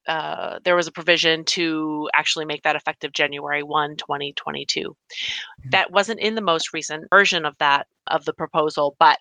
uh, 0.09 0.59
there 0.65 0.77
was 0.77 0.87
a 0.87 0.93
provision 0.93 1.45
to 1.45 2.09
actually 2.15 2.45
make 2.45 2.63
that 2.63 2.77
effective 2.77 3.13
January 3.13 3.63
1, 3.63 3.97
2022. 3.97 4.81
Mm-hmm. 4.81 5.71
That 5.71 5.93
wasn't 5.93 6.21
in 6.21 6.35
the 6.35 6.41
most 6.41 6.73
recent 6.73 7.09
version 7.11 7.45
of 7.45 7.57
that 7.59 7.87
of 8.09 8.25
the 8.25 8.33
proposal, 8.33 8.97
but 8.99 9.19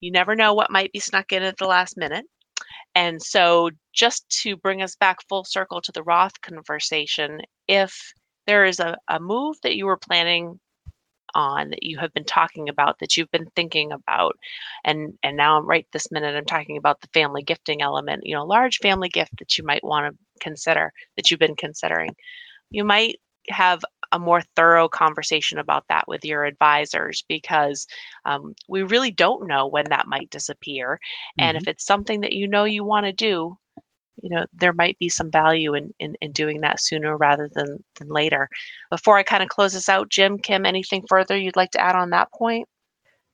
you 0.00 0.10
never 0.10 0.34
know 0.34 0.54
what 0.54 0.70
might 0.70 0.92
be 0.92 1.00
snuck 1.00 1.32
in 1.32 1.42
at 1.42 1.58
the 1.58 1.66
last 1.66 1.96
minute. 1.96 2.24
And 2.94 3.22
so, 3.22 3.70
just 3.92 4.28
to 4.42 4.56
bring 4.56 4.80
us 4.80 4.96
back 4.96 5.18
full 5.28 5.44
circle 5.44 5.82
to 5.82 5.92
the 5.92 6.02
Roth 6.02 6.40
conversation, 6.40 7.42
if 7.68 8.12
there 8.46 8.64
is 8.64 8.80
a, 8.80 8.96
a 9.08 9.20
move 9.20 9.56
that 9.62 9.76
you 9.76 9.86
were 9.86 9.96
planning 9.96 10.58
on 11.34 11.70
that 11.70 11.82
you 11.82 11.98
have 11.98 12.12
been 12.14 12.24
talking 12.24 12.68
about 12.68 12.98
that 12.98 13.16
you've 13.16 13.30
been 13.30 13.48
thinking 13.54 13.92
about 13.92 14.36
and 14.84 15.12
and 15.22 15.36
now 15.36 15.60
right 15.60 15.86
this 15.92 16.10
minute 16.10 16.34
i'm 16.34 16.46
talking 16.46 16.78
about 16.78 17.00
the 17.00 17.08
family 17.08 17.42
gifting 17.42 17.82
element 17.82 18.22
you 18.24 18.34
know 18.34 18.44
large 18.44 18.78
family 18.78 19.08
gift 19.08 19.32
that 19.38 19.58
you 19.58 19.64
might 19.64 19.84
want 19.84 20.10
to 20.10 20.18
consider 20.40 20.92
that 21.16 21.30
you've 21.30 21.40
been 21.40 21.56
considering 21.56 22.14
you 22.70 22.84
might 22.84 23.16
have 23.48 23.84
a 24.12 24.18
more 24.18 24.42
thorough 24.54 24.88
conversation 24.88 25.58
about 25.58 25.84
that 25.88 26.06
with 26.06 26.24
your 26.24 26.44
advisors 26.44 27.24
because 27.28 27.86
um, 28.24 28.54
we 28.68 28.82
really 28.82 29.10
don't 29.10 29.46
know 29.46 29.66
when 29.66 29.86
that 29.90 30.06
might 30.06 30.30
disappear. 30.30 30.94
Mm-hmm. 30.94 31.44
And 31.44 31.56
if 31.56 31.64
mm-hmm. 31.64 31.70
it's 31.70 31.86
something 31.86 32.20
that 32.20 32.32
you 32.32 32.48
know 32.48 32.64
you 32.64 32.84
want 32.84 33.06
to 33.06 33.12
do, 33.12 33.58
you 34.22 34.30
know 34.30 34.44
there 34.52 34.72
might 34.72 34.98
be 34.98 35.08
some 35.08 35.30
value 35.30 35.74
in, 35.74 35.92
in, 35.98 36.16
in 36.20 36.32
doing 36.32 36.60
that 36.60 36.80
sooner 36.80 37.16
rather 37.16 37.48
than 37.54 37.82
than 37.98 38.08
later. 38.08 38.48
Before 38.90 39.16
i 39.16 39.22
kind 39.22 39.42
of 39.42 39.48
close 39.48 39.72
this 39.72 39.88
out 39.88 40.08
jim 40.08 40.38
kim 40.38 40.66
anything 40.66 41.04
further 41.08 41.36
you'd 41.36 41.56
like 41.56 41.70
to 41.72 41.80
add 41.80 41.96
on 41.96 42.10
that 42.10 42.32
point? 42.32 42.68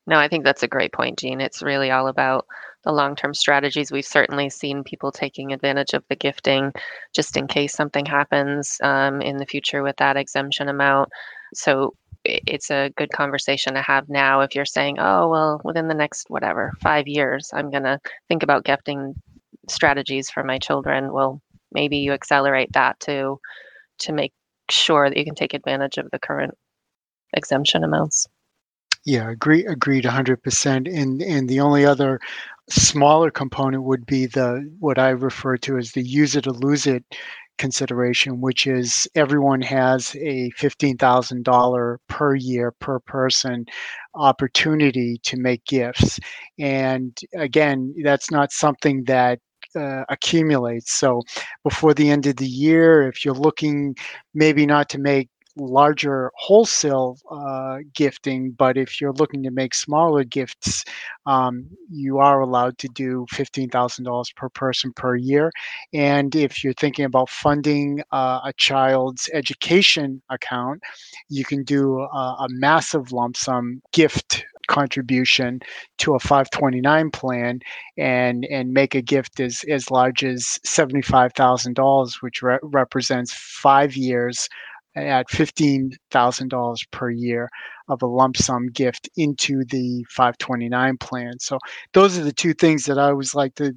No 0.06 0.18
i 0.18 0.28
think 0.28 0.44
that's 0.44 0.62
a 0.62 0.68
great 0.68 0.92
point 0.92 1.18
Jean. 1.18 1.40
it's 1.40 1.62
really 1.62 1.90
all 1.90 2.08
about 2.08 2.46
the 2.84 2.92
long-term 2.92 3.32
strategies. 3.32 3.92
We've 3.92 4.04
certainly 4.04 4.50
seen 4.50 4.82
people 4.82 5.12
taking 5.12 5.52
advantage 5.52 5.94
of 5.94 6.02
the 6.08 6.16
gifting 6.16 6.72
just 7.14 7.36
in 7.36 7.46
case 7.46 7.74
something 7.74 8.04
happens 8.04 8.76
um, 8.82 9.22
in 9.22 9.36
the 9.36 9.46
future 9.46 9.84
with 9.84 9.96
that 9.98 10.16
exemption 10.16 10.68
amount. 10.68 11.10
So 11.54 11.94
it's 12.24 12.70
a 12.70 12.90
good 12.96 13.10
conversation 13.10 13.74
to 13.74 13.82
have 13.82 14.08
now 14.08 14.40
if 14.40 14.54
you're 14.54 14.64
saying 14.64 14.96
oh 14.98 15.28
well 15.28 15.60
within 15.64 15.88
the 15.88 15.94
next 15.94 16.30
whatever 16.30 16.72
five 16.80 17.08
years 17.08 17.50
i'm 17.52 17.70
going 17.70 17.82
to 17.82 17.98
think 18.28 18.42
about 18.42 18.64
gifting 18.64 19.14
strategies 19.68 20.30
for 20.30 20.42
my 20.42 20.58
children 20.58 21.12
well 21.12 21.40
maybe 21.72 21.98
you 21.98 22.12
accelerate 22.12 22.72
that 22.72 22.98
to 23.00 23.38
to 23.98 24.12
make 24.12 24.32
sure 24.70 25.08
that 25.08 25.16
you 25.16 25.24
can 25.24 25.34
take 25.34 25.54
advantage 25.54 25.98
of 25.98 26.10
the 26.10 26.18
current 26.18 26.54
exemption 27.34 27.84
amounts. 27.84 28.26
Yeah 29.04 29.30
agree 29.30 29.64
agreed 29.66 30.04
100% 30.04 31.00
and 31.00 31.22
and 31.22 31.48
the 31.48 31.60
only 31.60 31.84
other 31.84 32.20
smaller 32.70 33.30
component 33.30 33.82
would 33.82 34.06
be 34.06 34.26
the 34.26 34.70
what 34.78 34.98
i 34.98 35.08
refer 35.10 35.56
to 35.56 35.76
as 35.76 35.92
the 35.92 36.02
use 36.02 36.36
it 36.36 36.46
or 36.46 36.52
lose 36.52 36.86
it 36.86 37.04
consideration 37.58 38.40
which 38.40 38.66
is 38.66 39.08
everyone 39.14 39.60
has 39.60 40.14
a 40.16 40.50
$15000 40.58 41.96
per 42.08 42.34
year 42.34 42.72
per 42.80 42.98
person 43.00 43.66
opportunity 44.14 45.18
to 45.22 45.36
make 45.36 45.64
gifts. 45.66 46.18
And 46.58 47.18
again 47.36 47.94
that's 48.02 48.30
not 48.30 48.52
something 48.52 49.04
that 49.04 49.38
uh, 49.76 50.04
accumulates. 50.08 50.92
So 50.92 51.22
before 51.64 51.94
the 51.94 52.10
end 52.10 52.26
of 52.26 52.36
the 52.36 52.46
year, 52.46 53.08
if 53.08 53.24
you're 53.24 53.34
looking 53.34 53.96
maybe 54.34 54.66
not 54.66 54.88
to 54.90 54.98
make 54.98 55.28
larger 55.56 56.30
wholesale 56.36 57.18
uh, 57.30 57.78
gifting, 57.94 58.52
but 58.52 58.76
if 58.76 59.00
you're 59.00 59.12
looking 59.12 59.42
to 59.42 59.50
make 59.50 59.74
smaller 59.74 60.24
gifts, 60.24 60.84
um, 61.26 61.66
you 61.90 62.18
are 62.18 62.40
allowed 62.40 62.78
to 62.78 62.88
do 62.88 63.26
$15,000 63.32 64.34
per 64.34 64.48
person 64.50 64.92
per 64.94 65.16
year. 65.16 65.50
And 65.92 66.34
if 66.34 66.64
you're 66.64 66.72
thinking 66.74 67.04
about 67.04 67.28
funding 67.28 68.02
uh, 68.12 68.40
a 68.44 68.52
child's 68.56 69.28
education 69.32 70.22
account, 70.30 70.82
you 71.28 71.44
can 71.44 71.64
do 71.64 72.00
a, 72.00 72.36
a 72.40 72.46
massive 72.48 73.12
lump 73.12 73.36
sum 73.36 73.82
gift 73.92 74.44
contribution 74.68 75.60
to 75.98 76.14
a 76.14 76.18
529 76.18 77.10
plan 77.10 77.60
and 77.98 78.46
and 78.50 78.72
make 78.72 78.94
a 78.94 79.02
gift 79.02 79.40
as 79.40 79.64
as 79.68 79.90
large 79.90 80.24
as 80.24 80.58
$75,000 80.66 82.12
which 82.20 82.42
re- 82.42 82.58
represents 82.62 83.32
5 83.32 83.96
years 83.96 84.48
at 84.94 85.28
$15,000 85.28 86.78
per 86.90 87.10
year 87.10 87.48
of 87.88 88.02
a 88.02 88.06
lump 88.06 88.36
sum 88.36 88.68
gift 88.68 89.08
into 89.16 89.64
the 89.66 90.04
529 90.10 90.96
plan. 90.98 91.38
So 91.38 91.58
those 91.92 92.18
are 92.18 92.24
the 92.24 92.32
two 92.32 92.54
things 92.54 92.84
that 92.84 92.98
I 92.98 93.08
always 93.08 93.34
like 93.34 93.54
to 93.56 93.72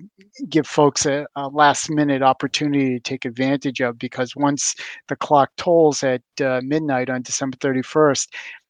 give 0.50 0.68
folks 0.68 1.06
a, 1.06 1.26
a 1.36 1.48
last 1.48 1.90
minute 1.90 2.22
opportunity 2.22 2.96
to 2.96 3.00
take 3.00 3.26
advantage 3.26 3.82
of 3.82 3.98
because 3.98 4.36
once 4.36 4.76
the 5.08 5.16
clock 5.16 5.52
tolls 5.58 6.04
at 6.04 6.22
uh, 6.42 6.62
midnight 6.64 7.10
on 7.10 7.22
December 7.22 7.58
31st, 7.58 8.28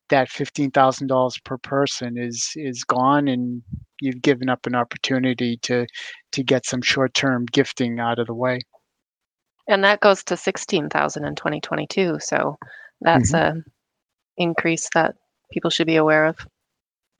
that 0.09 0.29
fifteen 0.29 0.71
thousand 0.71 1.07
dollars 1.07 1.37
per 1.43 1.57
person 1.57 2.17
is 2.17 2.51
is 2.55 2.83
gone, 2.83 3.27
and 3.27 3.61
you've 4.01 4.21
given 4.21 4.49
up 4.49 4.65
an 4.65 4.75
opportunity 4.75 5.57
to 5.57 5.85
to 6.31 6.43
get 6.43 6.65
some 6.65 6.81
short 6.81 7.13
term 7.13 7.45
gifting 7.45 7.99
out 7.99 8.19
of 8.19 8.27
the 8.27 8.33
way. 8.33 8.59
And 9.67 9.83
that 9.83 9.99
goes 10.01 10.23
to 10.25 10.37
sixteen 10.37 10.89
thousand 10.89 11.25
in 11.25 11.35
2022. 11.35 12.19
So 12.19 12.57
that's 13.01 13.31
Mhm. 13.31 13.57
a 13.57 13.63
increase 14.37 14.89
that 14.93 15.15
people 15.51 15.69
should 15.69 15.87
be 15.87 15.95
aware 15.95 16.25
of. 16.25 16.37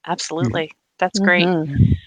Absolutely. 0.05 0.71
That's 0.99 1.19
great. 1.19 1.45
Mhm. 1.45 1.97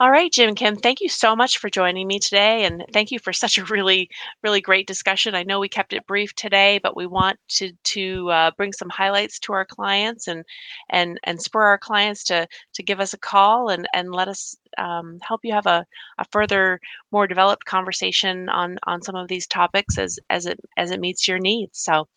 All 0.00 0.10
right, 0.10 0.32
Jim 0.32 0.54
Kim, 0.54 0.76
thank 0.76 1.02
you 1.02 1.10
so 1.10 1.36
much 1.36 1.58
for 1.58 1.68
joining 1.68 2.06
me 2.06 2.18
today. 2.18 2.64
And 2.64 2.86
thank 2.90 3.10
you 3.10 3.18
for 3.18 3.34
such 3.34 3.58
a 3.58 3.64
really, 3.66 4.08
really 4.42 4.62
great 4.62 4.86
discussion. 4.86 5.34
I 5.34 5.42
know 5.42 5.60
we 5.60 5.68
kept 5.68 5.92
it 5.92 6.06
brief 6.06 6.34
today, 6.34 6.80
but 6.82 6.96
we 6.96 7.06
want 7.06 7.38
to, 7.48 7.72
to 7.84 8.30
uh, 8.30 8.50
bring 8.56 8.72
some 8.72 8.88
highlights 8.88 9.38
to 9.40 9.52
our 9.52 9.66
clients 9.66 10.26
and, 10.26 10.42
and, 10.88 11.20
and 11.24 11.38
spur 11.42 11.60
our 11.60 11.76
clients 11.76 12.24
to, 12.24 12.48
to 12.72 12.82
give 12.82 12.98
us 12.98 13.12
a 13.12 13.18
call 13.18 13.68
and, 13.68 13.86
and 13.92 14.10
let 14.10 14.26
us 14.26 14.56
um, 14.78 15.18
help 15.20 15.42
you 15.44 15.52
have 15.52 15.66
a, 15.66 15.84
a 16.16 16.24
further, 16.32 16.80
more 17.12 17.26
developed 17.26 17.66
conversation 17.66 18.48
on, 18.48 18.78
on 18.84 19.02
some 19.02 19.16
of 19.16 19.28
these 19.28 19.46
topics 19.46 19.98
as, 19.98 20.18
as, 20.30 20.46
it, 20.46 20.58
as 20.78 20.92
it 20.92 21.00
meets 21.00 21.28
your 21.28 21.38
needs. 21.38 21.78
So, 21.78 22.08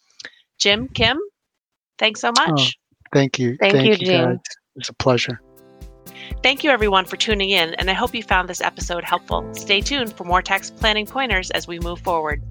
Jim, 0.58 0.88
Kim, 0.88 1.20
thanks 2.00 2.22
so 2.22 2.32
much. 2.32 2.78
Thank 3.12 3.40
you. 3.40 3.58
Thank 3.60 3.84
you, 3.84 3.98
guys. 3.98 4.08
Jean. 4.08 4.40
It's 4.78 4.88
a 4.88 4.94
pleasure. 4.94 5.42
Thank 6.42 6.64
you, 6.64 6.70
everyone, 6.72 7.06
for 7.06 7.18
tuning 7.18 7.50
in, 7.50 7.74
and 7.76 7.90
I 7.90 7.94
hope 7.94 8.14
you 8.14 8.24
found 8.24 8.50
this 8.50 8.62
episode 8.62 9.04
helpful. 9.04 9.48
Stay 9.54 9.82
tuned 9.82 10.14
for 10.14 10.24
more 10.24 10.42
tax 10.42 10.70
planning 10.70 11.06
pointers 11.06 11.52
as 11.52 11.68
we 11.68 11.80
move 11.80 12.00
forward. 12.00 12.42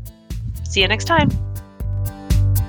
See 0.65 0.81
you 0.81 0.89
next 0.89 1.05
time. 1.05 1.29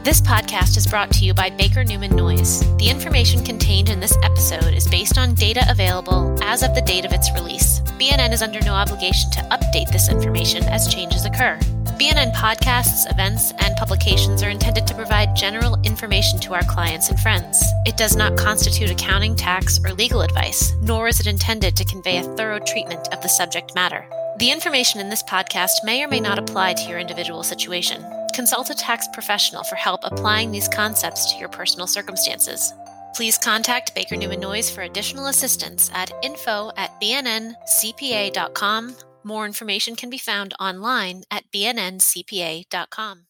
This 0.03 0.19
podcast 0.19 0.75
is 0.75 0.85
brought 0.85 1.11
to 1.11 1.23
you 1.23 1.33
by 1.33 1.49
Baker 1.49 1.85
Newman 1.85 2.13
Noyes. 2.13 2.59
The 2.75 2.89
information 2.89 3.41
contained 3.45 3.87
in 3.87 4.01
this 4.01 4.17
episode 4.21 4.73
is 4.73 4.85
based 4.85 5.17
on 5.17 5.33
data 5.33 5.65
available 5.69 6.37
as 6.43 6.61
of 6.61 6.75
the 6.75 6.81
date 6.81 7.05
of 7.05 7.13
its 7.13 7.31
release. 7.31 7.79
BNN 7.97 8.33
is 8.33 8.41
under 8.41 8.59
no 8.59 8.73
obligation 8.73 9.31
to 9.31 9.39
update 9.43 9.93
this 9.93 10.09
information 10.09 10.65
as 10.65 10.93
changes 10.93 11.23
occur. 11.23 11.57
BNN 11.93 12.34
podcasts, 12.34 13.10
events, 13.12 13.51
and 13.60 13.75
publications 13.77 14.41
are 14.41 14.49
intended 14.49 14.88
to 14.88 14.95
provide 14.95 15.36
general 15.36 15.79
information 15.84 16.39
to 16.39 16.56
our 16.56 16.63
clients 16.63 17.10
and 17.10 17.19
friends. 17.19 17.63
It 17.86 17.97
does 17.97 18.15
not 18.15 18.36
constitute 18.36 18.89
accounting, 18.89 19.36
tax, 19.36 19.79
or 19.86 19.93
legal 19.93 20.21
advice, 20.21 20.73
nor 20.82 21.08
is 21.08 21.19
it 21.19 21.27
intended 21.27 21.75
to 21.75 21.86
convey 21.86 22.17
a 22.17 22.23
thorough 22.36 22.60
treatment 22.60 23.13
of 23.13 23.21
the 23.21 23.29
subject 23.29 23.75
matter. 23.75 24.06
The 24.39 24.51
information 24.51 25.01
in 25.01 25.10
this 25.10 25.21
podcast 25.21 25.84
may 25.84 26.03
or 26.03 26.08
may 26.08 26.19
not 26.19 26.39
apply 26.39 26.73
to 26.73 26.89
your 26.89 26.97
individual 26.97 27.43
situation. 27.43 28.03
Consult 28.34 28.71
a 28.71 28.75
tax 28.75 29.08
professional 29.13 29.63
for 29.63 29.75
help 29.75 30.01
applying 30.03 30.51
these 30.51 30.67
concepts 30.67 31.32
to 31.32 31.39
your 31.39 31.49
personal 31.49 31.86
circumstances. 31.86 32.73
Please 33.15 33.38
contact 33.38 33.93
Baker 33.93 34.15
Newman 34.15 34.39
Noyes 34.39 34.71
for 34.71 34.82
additional 34.82 35.27
assistance 35.27 35.91
at 35.93 36.12
info 36.23 36.71
at 36.75 36.99
bnncpa.com. 36.99 37.53
More 39.23 39.45
information 39.45 39.95
can 39.95 40.09
be 40.09 40.17
found 40.17 40.53
online 40.59 41.23
at 41.31 41.49
bnncpa.com. 41.51 43.27